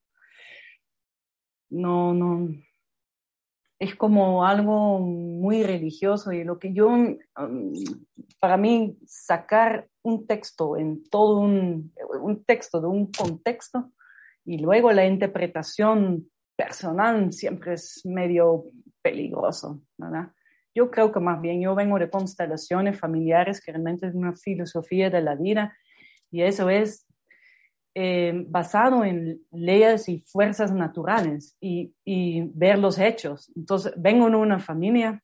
[1.71, 2.47] no, no,
[3.79, 7.73] es como algo muy religioso y lo que yo, um,
[8.39, 13.91] para mí, sacar un texto en todo un, un texto de un contexto
[14.45, 18.65] y luego la interpretación personal siempre es medio
[19.01, 20.33] peligroso, ¿verdad?
[20.75, 25.09] Yo creo que más bien yo vengo de constelaciones familiares, que realmente es una filosofía
[25.09, 25.75] de la vida
[26.31, 27.08] y eso es
[27.95, 31.93] eh, basado en leyes y fuerzas naturales y,
[32.53, 33.51] ver los hechos.
[33.55, 35.23] Entonces, vengo en una familia,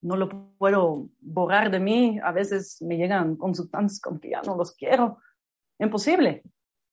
[0.00, 4.56] no lo puedo borrar de mí, a veces me llegan consultantes como que ya no
[4.56, 5.18] los quiero.
[5.78, 6.42] Imposible,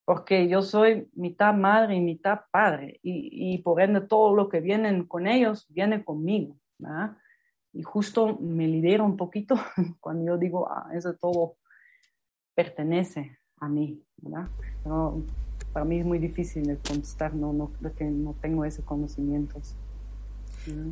[0.06, 5.08] porque yo soy mitad madre y mitad padre y, por ende todo lo que viene
[5.08, 6.58] con ellos viene conmigo.
[7.72, 9.56] Y justo me lidera un poquito
[10.02, 11.56] cuando yo digo, ah, eso todo
[12.54, 14.48] pertenece a mí, ¿verdad?
[15.72, 19.60] para mí es muy difícil de contestar, no, no, no tengo ese conocimiento.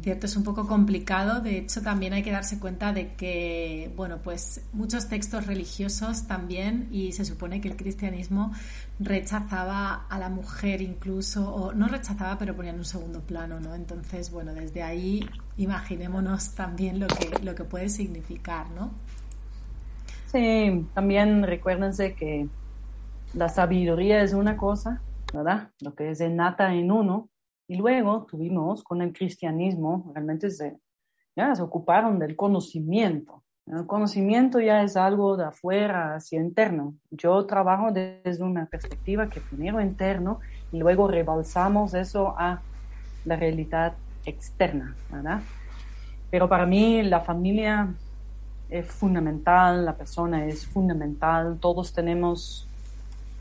[0.01, 1.39] Cierto, es un poco complicado.
[1.39, 6.89] De hecho, también hay que darse cuenta de que, bueno, pues muchos textos religiosos también,
[6.91, 8.51] y se supone que el cristianismo
[8.99, 13.73] rechazaba a la mujer incluso, o no rechazaba, pero ponía en un segundo plano, ¿no?
[13.73, 18.91] Entonces, bueno, desde ahí imaginémonos también lo que, lo que puede significar, ¿no?
[20.31, 22.47] Sí, también recuérdense que
[23.33, 25.01] la sabiduría es una cosa,
[25.33, 25.69] ¿verdad?
[25.81, 27.29] Lo que es innata en uno.
[27.67, 30.77] Y luego tuvimos con el cristianismo, realmente se,
[31.35, 33.43] ya se ocuparon del conocimiento.
[33.65, 36.95] El conocimiento ya es algo de afuera hacia interno.
[37.11, 40.39] Yo trabajo desde una perspectiva que primero interno
[40.73, 42.61] y luego rebalsamos eso a
[43.23, 43.93] la realidad
[44.25, 45.41] externa, ¿verdad?
[46.29, 47.93] Pero para mí la familia
[48.69, 52.67] es fundamental, la persona es fundamental, todos tenemos,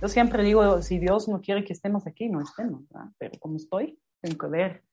[0.01, 2.83] yo siempre digo, si Dios no quiere que estemos aquí, no estemos,
[3.19, 4.85] pero como estoy, tengo que ver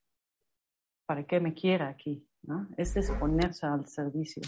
[1.05, 2.67] para qué me quiera aquí, ¿no?
[2.77, 4.43] Ese es ponerse al servicio.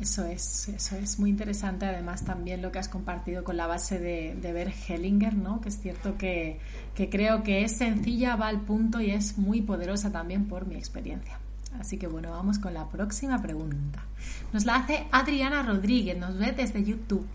[0.00, 1.86] Eso es, eso es muy interesante.
[1.86, 5.60] Además, también lo que has compartido con la base de, de ver Hellinger, ¿no?
[5.60, 6.58] Que es cierto que,
[6.94, 10.74] que creo que es sencilla, va al punto y es muy poderosa también por mi
[10.74, 11.38] experiencia.
[11.78, 14.04] Así que bueno, vamos con la próxima pregunta.
[14.52, 17.26] Nos la hace Adriana Rodríguez, nos ve desde YouTube.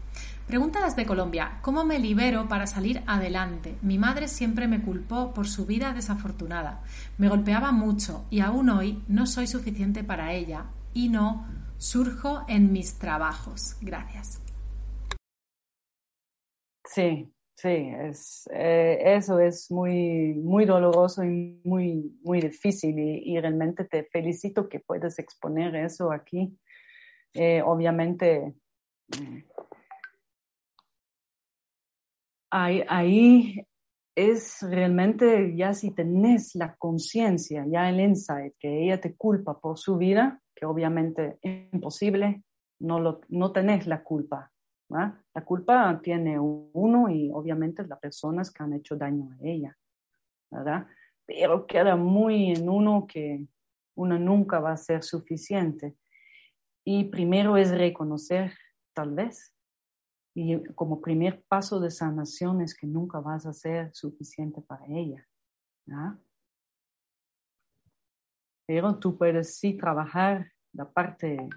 [0.47, 3.75] Pregunta desde Colombia, ¿cómo me libero para salir adelante?
[3.81, 6.83] Mi madre siempre me culpó por su vida desafortunada.
[7.17, 11.45] Me golpeaba mucho y aún hoy no soy suficiente para ella y no
[11.77, 13.75] surjo en mis trabajos.
[13.81, 14.41] Gracias.
[16.85, 17.29] Sí,
[17.59, 17.91] Sí,
[18.51, 24.79] eh, eso es muy, muy doloroso y muy, muy difícil y, realmente te felicito que
[24.79, 26.55] puedas exponer eso aquí.
[27.33, 28.53] Eh, obviamente,
[29.07, 29.39] mm,
[32.49, 33.61] ahí,
[34.15, 39.77] es realmente ya si tenés la conciencia, ya el insight, que ella te culpa por
[39.77, 42.43] su vida, que obviamente es imposible,
[42.79, 44.51] no, lo, no tenés la culpa,
[44.89, 49.77] la culpa tiene uno y obviamente las personas que han hecho daño a ella,
[50.49, 50.87] ¿verdad?
[51.25, 53.45] Pero queda muy en uno que
[53.95, 55.95] uno nunca va a ser suficiente.
[56.85, 58.53] Y primero es reconocer,
[58.93, 59.53] tal vez,
[60.39, 65.27] y como primer paso de sanación es que nunca vas a ser suficiente para ella.
[65.83, 66.19] ¿verdad?
[68.67, 71.49] Pero tú puedes sí trabajar la parte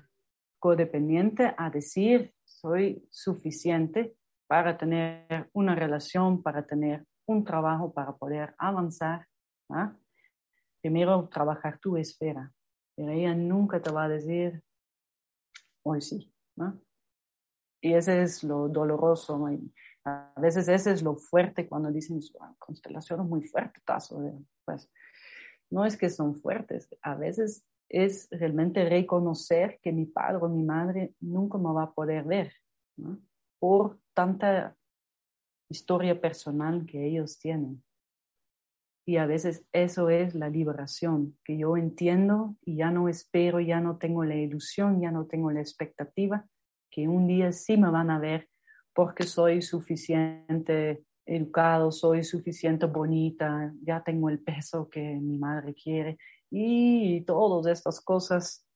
[0.59, 4.17] codependiente a decir, soy suficiente
[4.47, 9.27] para tener una relación, para tener un trabajo, para poder avanzar.
[9.69, 9.95] ¿ah?
[10.81, 12.51] Primero, trabajar tu esfera,
[12.97, 14.63] pero ella nunca te va a decir,
[15.83, 16.33] hoy sí.
[17.81, 19.47] Y ese es lo doloroso.
[20.05, 22.21] A veces ese es lo fuerte cuando dicen,
[22.59, 23.83] constelaciones muy fuertes,
[24.65, 24.91] pues
[25.71, 30.63] no es que son fuertes, a veces es realmente reconocer que mi padre o mi
[30.63, 32.53] madre nunca me va a poder ver
[33.59, 34.77] por tanta
[35.69, 37.83] historia personal que ellos tienen.
[39.07, 43.81] Y a veces eso es la liberación, que yo entiendo y ya no espero, ya
[43.81, 46.47] no tengo la ilusión, ya no tengo la expectativa
[46.91, 48.49] que un día sí me van a ver
[48.95, 56.19] porque soy suficiente educado, soy suficiente bonita, ya tengo el peso que mi madre quiere
[56.51, 58.67] y todas estas cosas,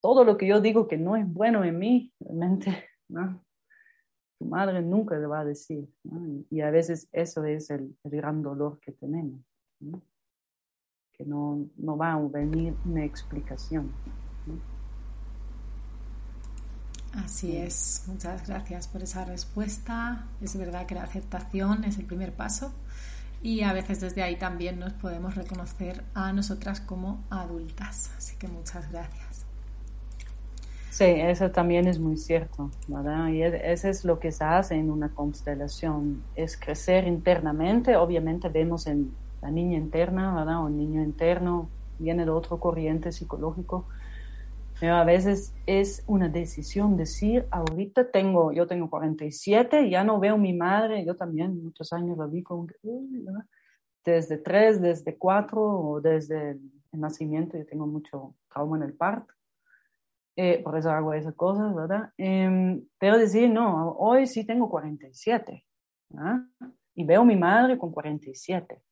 [0.00, 3.44] todo lo que yo digo que no es bueno en mí, realmente, ¿no?
[4.40, 5.86] tu madre nunca le va a decir.
[6.48, 9.38] Y a veces eso es el, gran dolor que tenemos,
[11.12, 13.92] que no, no, va a venir una explicación.
[17.12, 20.26] Así es, muchas gracias por esa respuesta.
[20.40, 22.72] Es verdad que la aceptación es el primer paso
[23.42, 28.10] y a veces desde ahí también nos podemos reconocer a nosotras como adultas.
[28.16, 29.46] Así que muchas gracias.
[30.90, 33.28] Sí, eso también es muy cierto, ¿verdad?
[33.28, 37.96] Y eso es lo que se hace en una constelación, es crecer internamente.
[37.96, 40.64] Obviamente vemos en la niña interna, ¿verdad?
[40.64, 43.86] O el niño interno, viene de otro corriente psicológico,
[44.80, 50.36] pero a veces es una decisión decir, ahorita tengo, yo tengo 47, ya no veo
[50.36, 52.66] a mi madre, yo también muchos años la vi con,
[54.02, 56.60] desde tres, desde cuatro o desde el,
[56.92, 59.34] nacimiento, yo tengo mucho trauma en el parto.
[60.34, 62.12] Eh, por eso hago esas cosas, ¿verdad?
[62.16, 65.64] Eh, pero decir, no, hoy sí tengo 47,
[66.16, 66.42] ¿ah?
[66.94, 68.82] y veo a mi madre con 47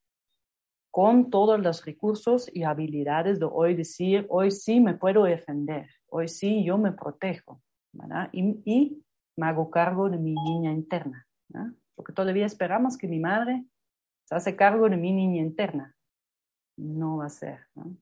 [0.91, 6.29] con todos los recursos y habilidades de hoy decir, hoy sí me puedo defender, hoy
[6.29, 7.61] sí yo me protejo.
[8.33, 9.03] Y,
[9.37, 11.27] me hago cargo de mi niña interna.
[11.95, 13.65] Porque todavía esperamos que mi madre
[14.25, 15.95] se hace cargo de mi niña interna.
[16.77, 17.97] No va a ser, ¿no?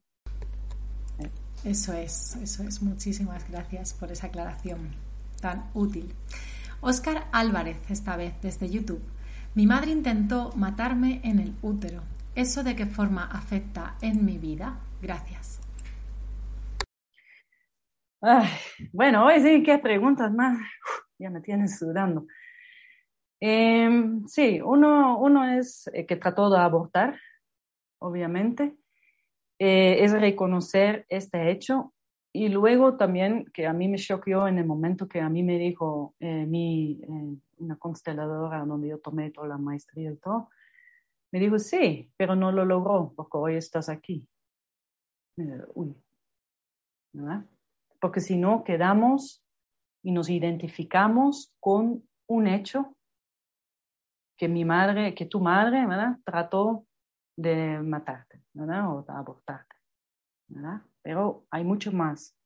[1.64, 2.82] Eso es, eso es.
[2.82, 4.90] Muchísimas gracias por esa aclaración
[5.40, 6.14] tan útil.
[6.80, 9.02] Oscar Álvarez, esta vez desde YouTube.
[9.54, 12.02] Mi madre intentó matarme en el útero.
[12.36, 14.78] ¿Eso de qué forma afecta en mi vida?
[15.00, 15.58] Gracias.
[18.92, 20.58] bueno, hoy sí, qué preguntas más.
[21.18, 22.26] ya me tienen sudando.
[23.40, 27.18] Em, sí, uno, uno es eh, que trató de abortar,
[28.00, 28.76] obviamente.
[29.58, 31.94] Eh, es reconocer este hecho
[32.34, 35.58] y luego también que a mí me choqueó en el momento que a mí me
[35.58, 37.00] dijo eh, mi,
[37.56, 40.50] una consteladora donde yo tomé toda la maestría y todo,
[41.32, 44.28] me dijo, sí, pero no lo logró porque hoy estás aquí.
[45.74, 45.94] Uy,
[48.00, 49.44] Porque si no, quedamos
[50.02, 52.96] y nos identificamos con un hecho
[54.38, 56.18] que mi madre, que tu madre, ¿verdad?
[56.24, 56.86] Trató
[57.36, 58.90] de matarte, ¿verdad?
[58.94, 59.76] O de abortarte,
[60.48, 60.82] ¿verdad?
[61.02, 62.36] Pero hay mucho más.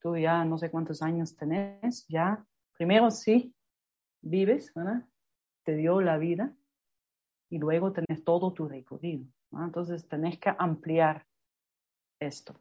[0.00, 3.54] Tú ya no sé cuántos años tenés, ya, primero sí,
[4.22, 5.04] vives, ¿verdad?
[5.64, 6.54] Te dio la vida,
[7.50, 9.24] y luego tenés todo tu recorrido.
[9.52, 11.24] Entonces tenés que ampliar
[12.20, 12.54] esto.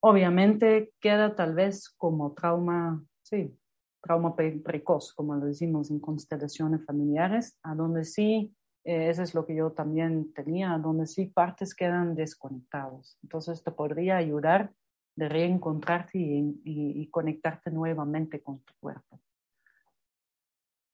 [0.00, 3.56] Obviamente queda tal vez como trauma, sí,
[4.00, 9.44] trauma precoz, como lo decimos en constelaciones familiares, a donde sí, eh, eso es lo
[9.44, 13.18] que yo también tenía, a donde sí partes quedan desconectados.
[13.22, 14.72] Entonces te podría ayudar
[15.16, 19.20] de reencontrarte y, y conectarte nuevamente con tu cuerpo.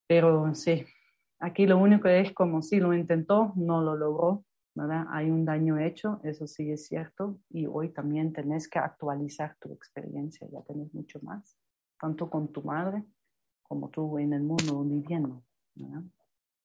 [0.07, 0.83] Pero sí,
[1.39, 5.05] Aquí lo único es como si lo intentó, no lo logró, ¿verdad?
[5.09, 9.71] Hay un daño hecho, eso sí es cierto, y hoy también tenés que actualizar tu
[9.73, 11.57] experiencia, ya tenés mucho más,
[11.99, 13.03] tanto con tu madre
[13.63, 15.43] como tú en el mundo viviendo,
[15.75, 16.03] ¿verdad?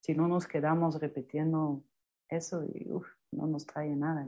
[0.00, 1.82] Si no nos quedamos repitiendo
[2.28, 2.64] eso,
[3.32, 4.26] no nos trae nada.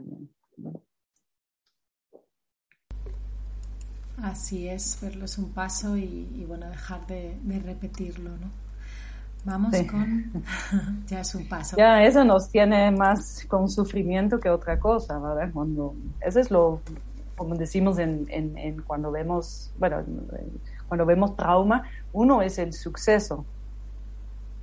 [4.17, 8.62] Así es, verlo es un paso y, bueno, dejar de, de repetirlo, ¿no?
[9.45, 10.31] Vamos con,
[11.07, 11.75] ya es un paso.
[11.75, 15.49] Ya, eso nos tiene más con sufrimiento que otra cosa, ¿verdad?
[15.53, 16.79] Cuando, eso es lo,
[17.35, 20.01] como decimos en, en, cuando vemos, bueno,
[20.87, 21.83] cuando vemos trauma,
[22.13, 23.45] uno es el suceso,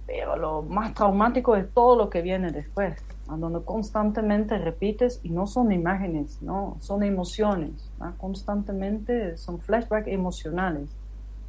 [0.07, 5.47] pero lo más traumático es todo lo que viene después, cuando constantemente repites y no
[5.47, 10.89] son imágenes, no, son emociones, constantemente son flashbacks emocionales,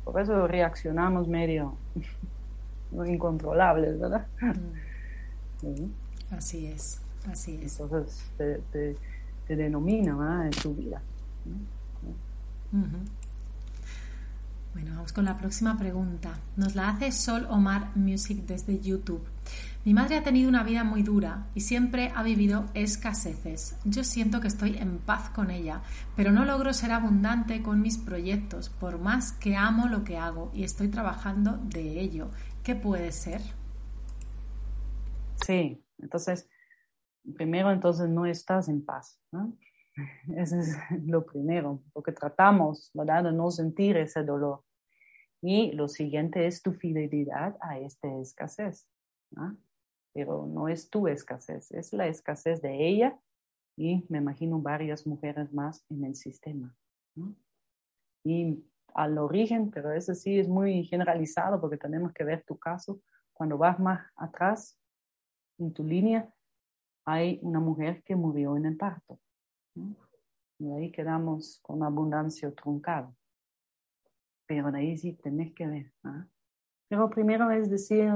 [0.04, 1.76] por eso reaccionamos medio
[3.06, 4.28] incontrolables, ¿verdad?
[5.64, 5.86] Mm.
[6.32, 7.80] Así es, así es.
[7.80, 11.02] Entonces te, te, denomina en tu vida.
[14.74, 16.40] Bueno, vamos con la próxima pregunta.
[16.56, 19.22] Nos la hace Sol Omar Music desde YouTube.
[19.84, 23.76] Mi madre ha tenido una vida muy dura y siempre ha vivido escaseces.
[23.84, 25.82] Yo siento que estoy en paz con ella,
[26.16, 30.52] pero no logro ser abundante con mis proyectos, por más que amo lo que hago
[30.54, 32.30] y estoy trabajando de ello.
[32.64, 33.42] ¿Qué puede ser?
[35.44, 36.48] Sí, entonces,
[37.36, 39.20] primero entonces no estás en paz.
[39.32, 39.58] ¿no?
[40.38, 43.24] Eso es lo primero, porque tratamos ¿verdad?
[43.24, 44.64] de no sentir ese dolor.
[45.42, 48.88] Y lo siguiente es tu fidelidad a esta escasez.
[49.32, 49.58] ¿no?
[50.14, 53.20] Pero no es tu escasez, es la escasez de ella
[53.76, 56.76] y me imagino varias mujeres más en el sistema.
[57.16, 57.36] ¿no?
[58.24, 58.64] Y
[58.94, 63.02] al origen, pero eso sí es muy generalizado porque tenemos que ver tu caso.
[63.34, 64.80] Cuando vas más atrás
[65.58, 66.30] en tu línea,
[67.06, 69.20] hay una mujer que murió en el parto.
[70.60, 73.14] Y ahí quedamos con abundancia truncada.
[74.46, 75.92] Pero de ahí sí tenés que ver.
[76.88, 78.12] Pero primero es decir,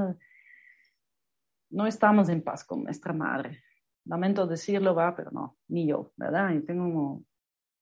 [1.70, 3.62] no estamos en paz con nuestra madre.
[4.04, 6.52] Lamento decirlo, va, pero no, ni yo, ¿verdad?
[6.52, 7.24] Y tengo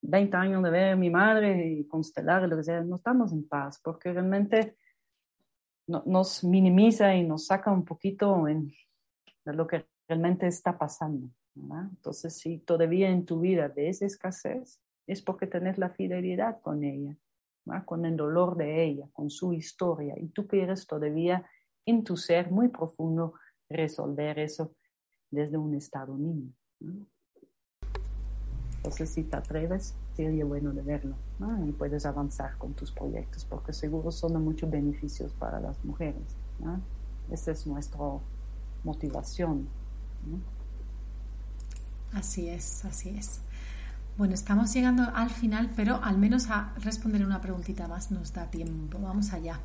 [0.06, 3.48] 20 años de ver a mi madre y constelar, lo que sea, no estamos en
[3.48, 4.76] paz, porque realmente
[5.86, 8.72] nos minimiza y nos saca un poquito en,
[9.44, 11.30] de lo que realmente está pasando.
[11.56, 17.16] Entonces, si todavía en tu vida ves escasez, es porque tenés la fidelidad con ella,
[17.84, 21.48] con el dolor de ella, con su historia, y tú quieres todavía
[21.86, 23.34] en tu ser muy profundo
[23.68, 24.74] resolver eso
[25.30, 26.52] desde un estado niño.
[28.84, 31.16] Entonces, si te atreves, sería bueno de verlo
[31.66, 36.36] y puedes avanzar con tus proyectos porque seguro son de muchos beneficios para las mujeres.
[37.30, 38.00] Esa es nuestra
[38.84, 39.66] motivación.
[42.12, 43.40] Así es, así es.
[44.18, 48.50] Bueno, estamos llegando al final, pero al menos a responder una preguntita más nos da
[48.50, 48.98] tiempo.
[49.00, 49.60] Vamos allá.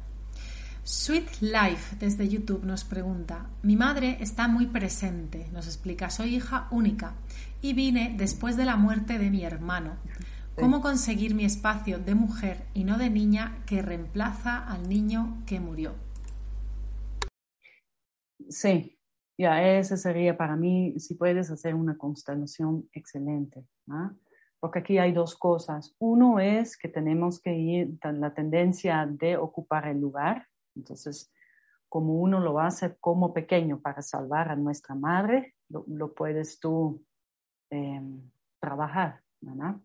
[0.92, 6.68] Sweet Life desde YouTube nos pregunta, mi madre está muy presente, nos explica, soy hija
[6.72, 7.14] única
[7.62, 9.98] y vine después de la muerte de mi hermano.
[10.56, 15.60] ¿Cómo conseguir mi espacio de mujer y no de niña que reemplaza al niño que
[15.60, 15.94] murió?
[18.50, 18.98] Sí,
[19.38, 23.64] ya, ese sería para mí, si puedes hacer una constelación excelente,
[24.60, 25.96] porque aquí hay dos cosas.
[26.00, 30.48] Uno es que tenemos que ir, la tendencia de ocupar el lugar,
[30.80, 31.32] entonces,
[31.88, 37.04] como uno lo hace como pequeño para salvar a nuestra madre, lo, puedes tú
[37.70, 39.76] em, trabajar, ¿verdad?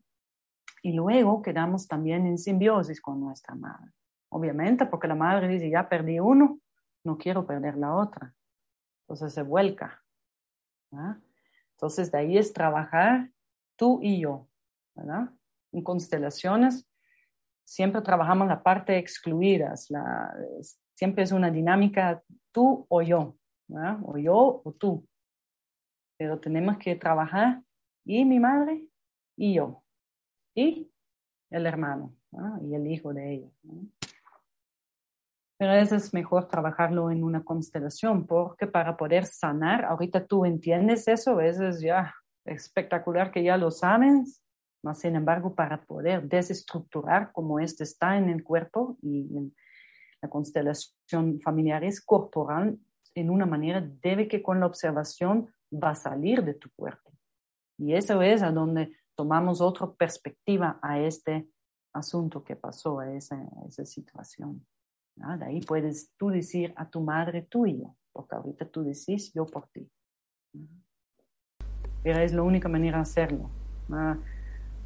[0.82, 3.92] Y luego quedamos también en simbiosis con nuestra madre.
[4.30, 6.60] Obviamente, porque la madre dice, ya perdí uno,
[7.04, 8.34] no quiero perder la otra.
[9.02, 10.02] Entonces se vuelca.
[11.72, 13.30] Entonces de ahí es trabajar
[13.76, 14.48] tú y yo,
[14.94, 15.30] ¿verdad?
[15.72, 16.88] En constelaciones
[17.64, 20.34] siempre trabajamos la parte excluida, la,
[20.94, 22.22] siempre es una dinámica
[22.52, 23.36] tú o yo,
[23.68, 23.98] ¿verdad?
[24.04, 25.06] o yo o tú.
[26.16, 27.62] Pero tenemos que trabajar
[28.04, 28.86] y mi madre
[29.36, 29.82] y yo,
[30.54, 30.90] y
[31.50, 32.14] el hermano
[32.62, 33.48] y el hijo de ella.
[35.56, 41.06] Pero eso es mejor trabajarlo en una constelación, porque para poder sanar, ahorita tú entiendes
[41.06, 42.12] eso, eso es ya
[42.44, 44.42] espectacular que ya lo sabes,
[44.82, 49.26] mas sin embargo, para poder desestructurar como este está en el cuerpo y
[50.24, 52.78] la constelación familiar es corporal,
[53.14, 57.12] en una manera debe que con la observación va a salir de tu cuerpo.
[57.76, 61.46] Y eso es a donde tomamos otra perspectiva a este
[61.92, 64.66] asunto que pasó, a esa, a esa situación.
[65.14, 69.30] De ahí puedes tú decir a tu madre tú y yo, porque ahorita tú decís
[69.34, 69.86] yo por ti.
[72.02, 73.50] Pero es la única manera de hacerlo.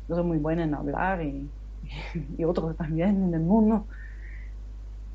[0.09, 1.49] Yo soy muy buena en hablar y,
[2.36, 3.86] y otros también en el mundo,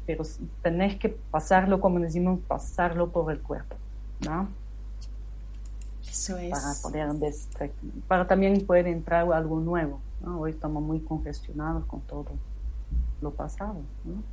[0.05, 0.23] pero
[0.61, 3.75] tenés que pasarlo, como decimos, pasarlo por el cuerpo.
[4.25, 4.49] ¿no?
[6.07, 6.51] Eso es.
[6.51, 7.73] Para, poder
[8.07, 9.99] para también poder entrar algo nuevo.
[10.21, 10.41] ¿no?
[10.41, 12.25] Hoy estamos muy congestionados con todo
[13.21, 13.81] lo pasado.
[14.03, 14.32] ¿no?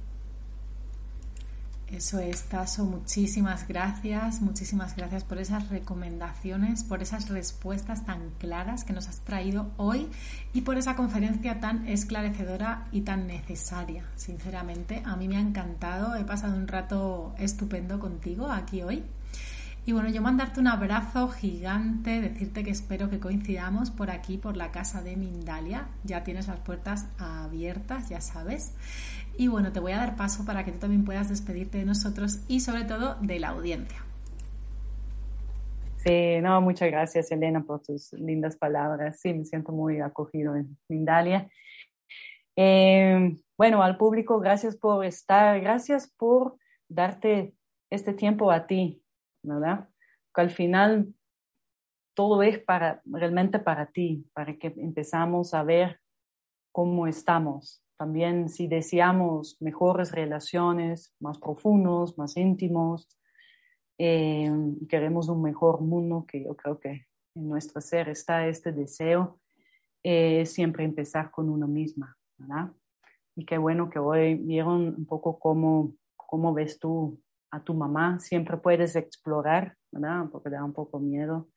[1.92, 2.84] Eso es, Taso.
[2.84, 9.18] Muchísimas gracias, muchísimas gracias por esas recomendaciones, por esas respuestas tan claras que nos has
[9.20, 10.08] traído hoy
[10.52, 14.04] y por esa conferencia tan esclarecedora y tan necesaria.
[14.14, 16.14] Sinceramente, a mí me ha encantado.
[16.14, 19.02] He pasado un rato estupendo contigo aquí hoy.
[19.84, 24.56] Y bueno, yo mandarte un abrazo gigante, decirte que espero que coincidamos por aquí, por
[24.56, 25.88] la casa de Mindalia.
[26.04, 28.74] Ya tienes las puertas abiertas, ya sabes.
[29.40, 32.44] Y bueno, te voy a dar paso para que tú también puedas despedirte de nosotros
[32.46, 34.04] y sobre todo de la audiencia.
[35.96, 39.18] Sí, no, muchas gracias Elena por tus lindas palabras.
[39.18, 41.48] Sí, me siento muy acogido en Mindalia.
[42.54, 47.54] Eh, bueno, al público, gracias por estar, gracias por darte
[47.88, 49.02] este tiempo a ti,
[49.42, 49.88] ¿verdad?
[50.34, 51.14] Que al final
[52.12, 55.98] todo es para, realmente para ti, para que empezamos a ver
[56.72, 63.20] cómo estamos, también si deseamos mejores relaciones, más profundos, más íntimos,
[63.98, 64.50] eh,
[64.88, 69.38] queremos un mejor mundo, que yo creo que en nuestro ser está este deseo,
[70.02, 72.72] eh, siempre empezar con uno misma, ¿verdad?
[73.36, 77.20] Y qué bueno que hoy vieron un poco cómo, cómo ves tú
[77.50, 80.24] a tu mamá, siempre puedes explorar, ¿verdad?
[80.32, 81.50] Porque da un poco miedo,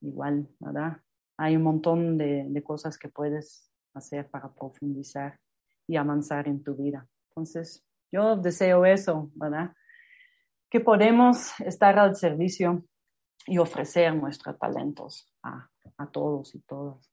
[0.00, 1.00] igual, ¿verdad?
[1.36, 5.38] Hay un montón de, de cosas que puedes hacer para profundizar
[5.86, 7.06] y avanzar en tu vida.
[7.28, 9.74] Entonces, yo deseo eso, ¿verdad?
[10.70, 12.84] Que podemos estar al servicio
[13.46, 17.10] y ofrecer nuestros talentos a, a todos y todas.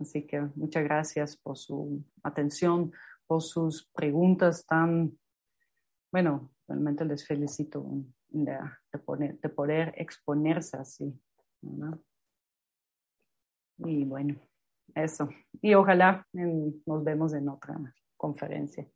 [0.00, 2.92] Así que muchas gracias por su atención,
[3.26, 5.18] por sus preguntas tan,
[6.12, 7.84] bueno, realmente les felicito
[8.28, 8.58] de,
[9.42, 11.14] de poder exponerse así.
[13.78, 14.36] Y bueno,
[14.94, 15.28] eso.
[15.60, 17.78] Y ojalá nos vemos en otra
[18.16, 18.86] conferencia.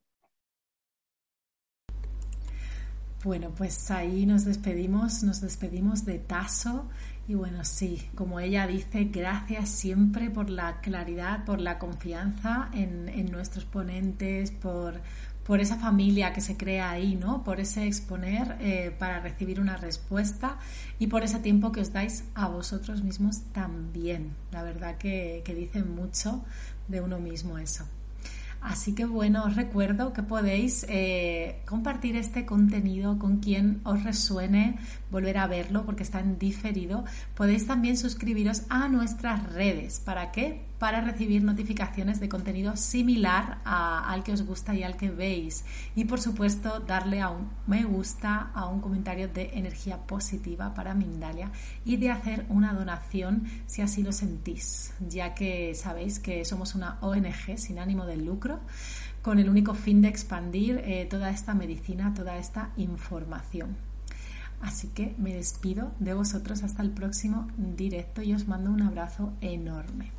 [3.24, 6.88] Bueno, pues ahí nos despedimos, nos despedimos de Taso
[7.26, 13.08] y bueno, sí, como ella dice, gracias siempre por la claridad, por la confianza en,
[13.08, 15.00] en nuestros ponentes, por,
[15.48, 17.42] por esa familia que se crea ahí, ¿no?
[17.42, 20.58] Por ese exponer eh, para recibir una respuesta
[20.98, 24.32] y por ese tiempo que os dais a vosotros mismos también.
[24.52, 26.44] La verdad que, que dice mucho
[26.86, 27.86] de uno mismo eso.
[28.60, 34.78] Así que bueno, os recuerdo que podéis eh, compartir este contenido con quien os resuene,
[35.10, 37.06] volver a verlo porque está en diferido.
[37.34, 39.98] Podéis también suscribiros a nuestras redes.
[39.98, 40.67] ¿Para qué?
[40.78, 45.64] Para recibir notificaciones de contenido similar al que os gusta y al que veis.
[45.94, 50.94] Y por supuesto darle a un me gusta, a un comentario de energía positiva para
[50.94, 51.50] Mindalia
[51.84, 56.98] y de hacer una donación si así lo sentís, ya que sabéis que somos una
[57.00, 58.60] ONG sin ánimo de lucro
[59.22, 63.76] con el único fin de expandir eh, toda esta medicina, toda esta información.
[64.60, 69.32] Así que me despido de vosotros hasta el próximo directo y os mando un abrazo
[69.40, 70.17] enorme.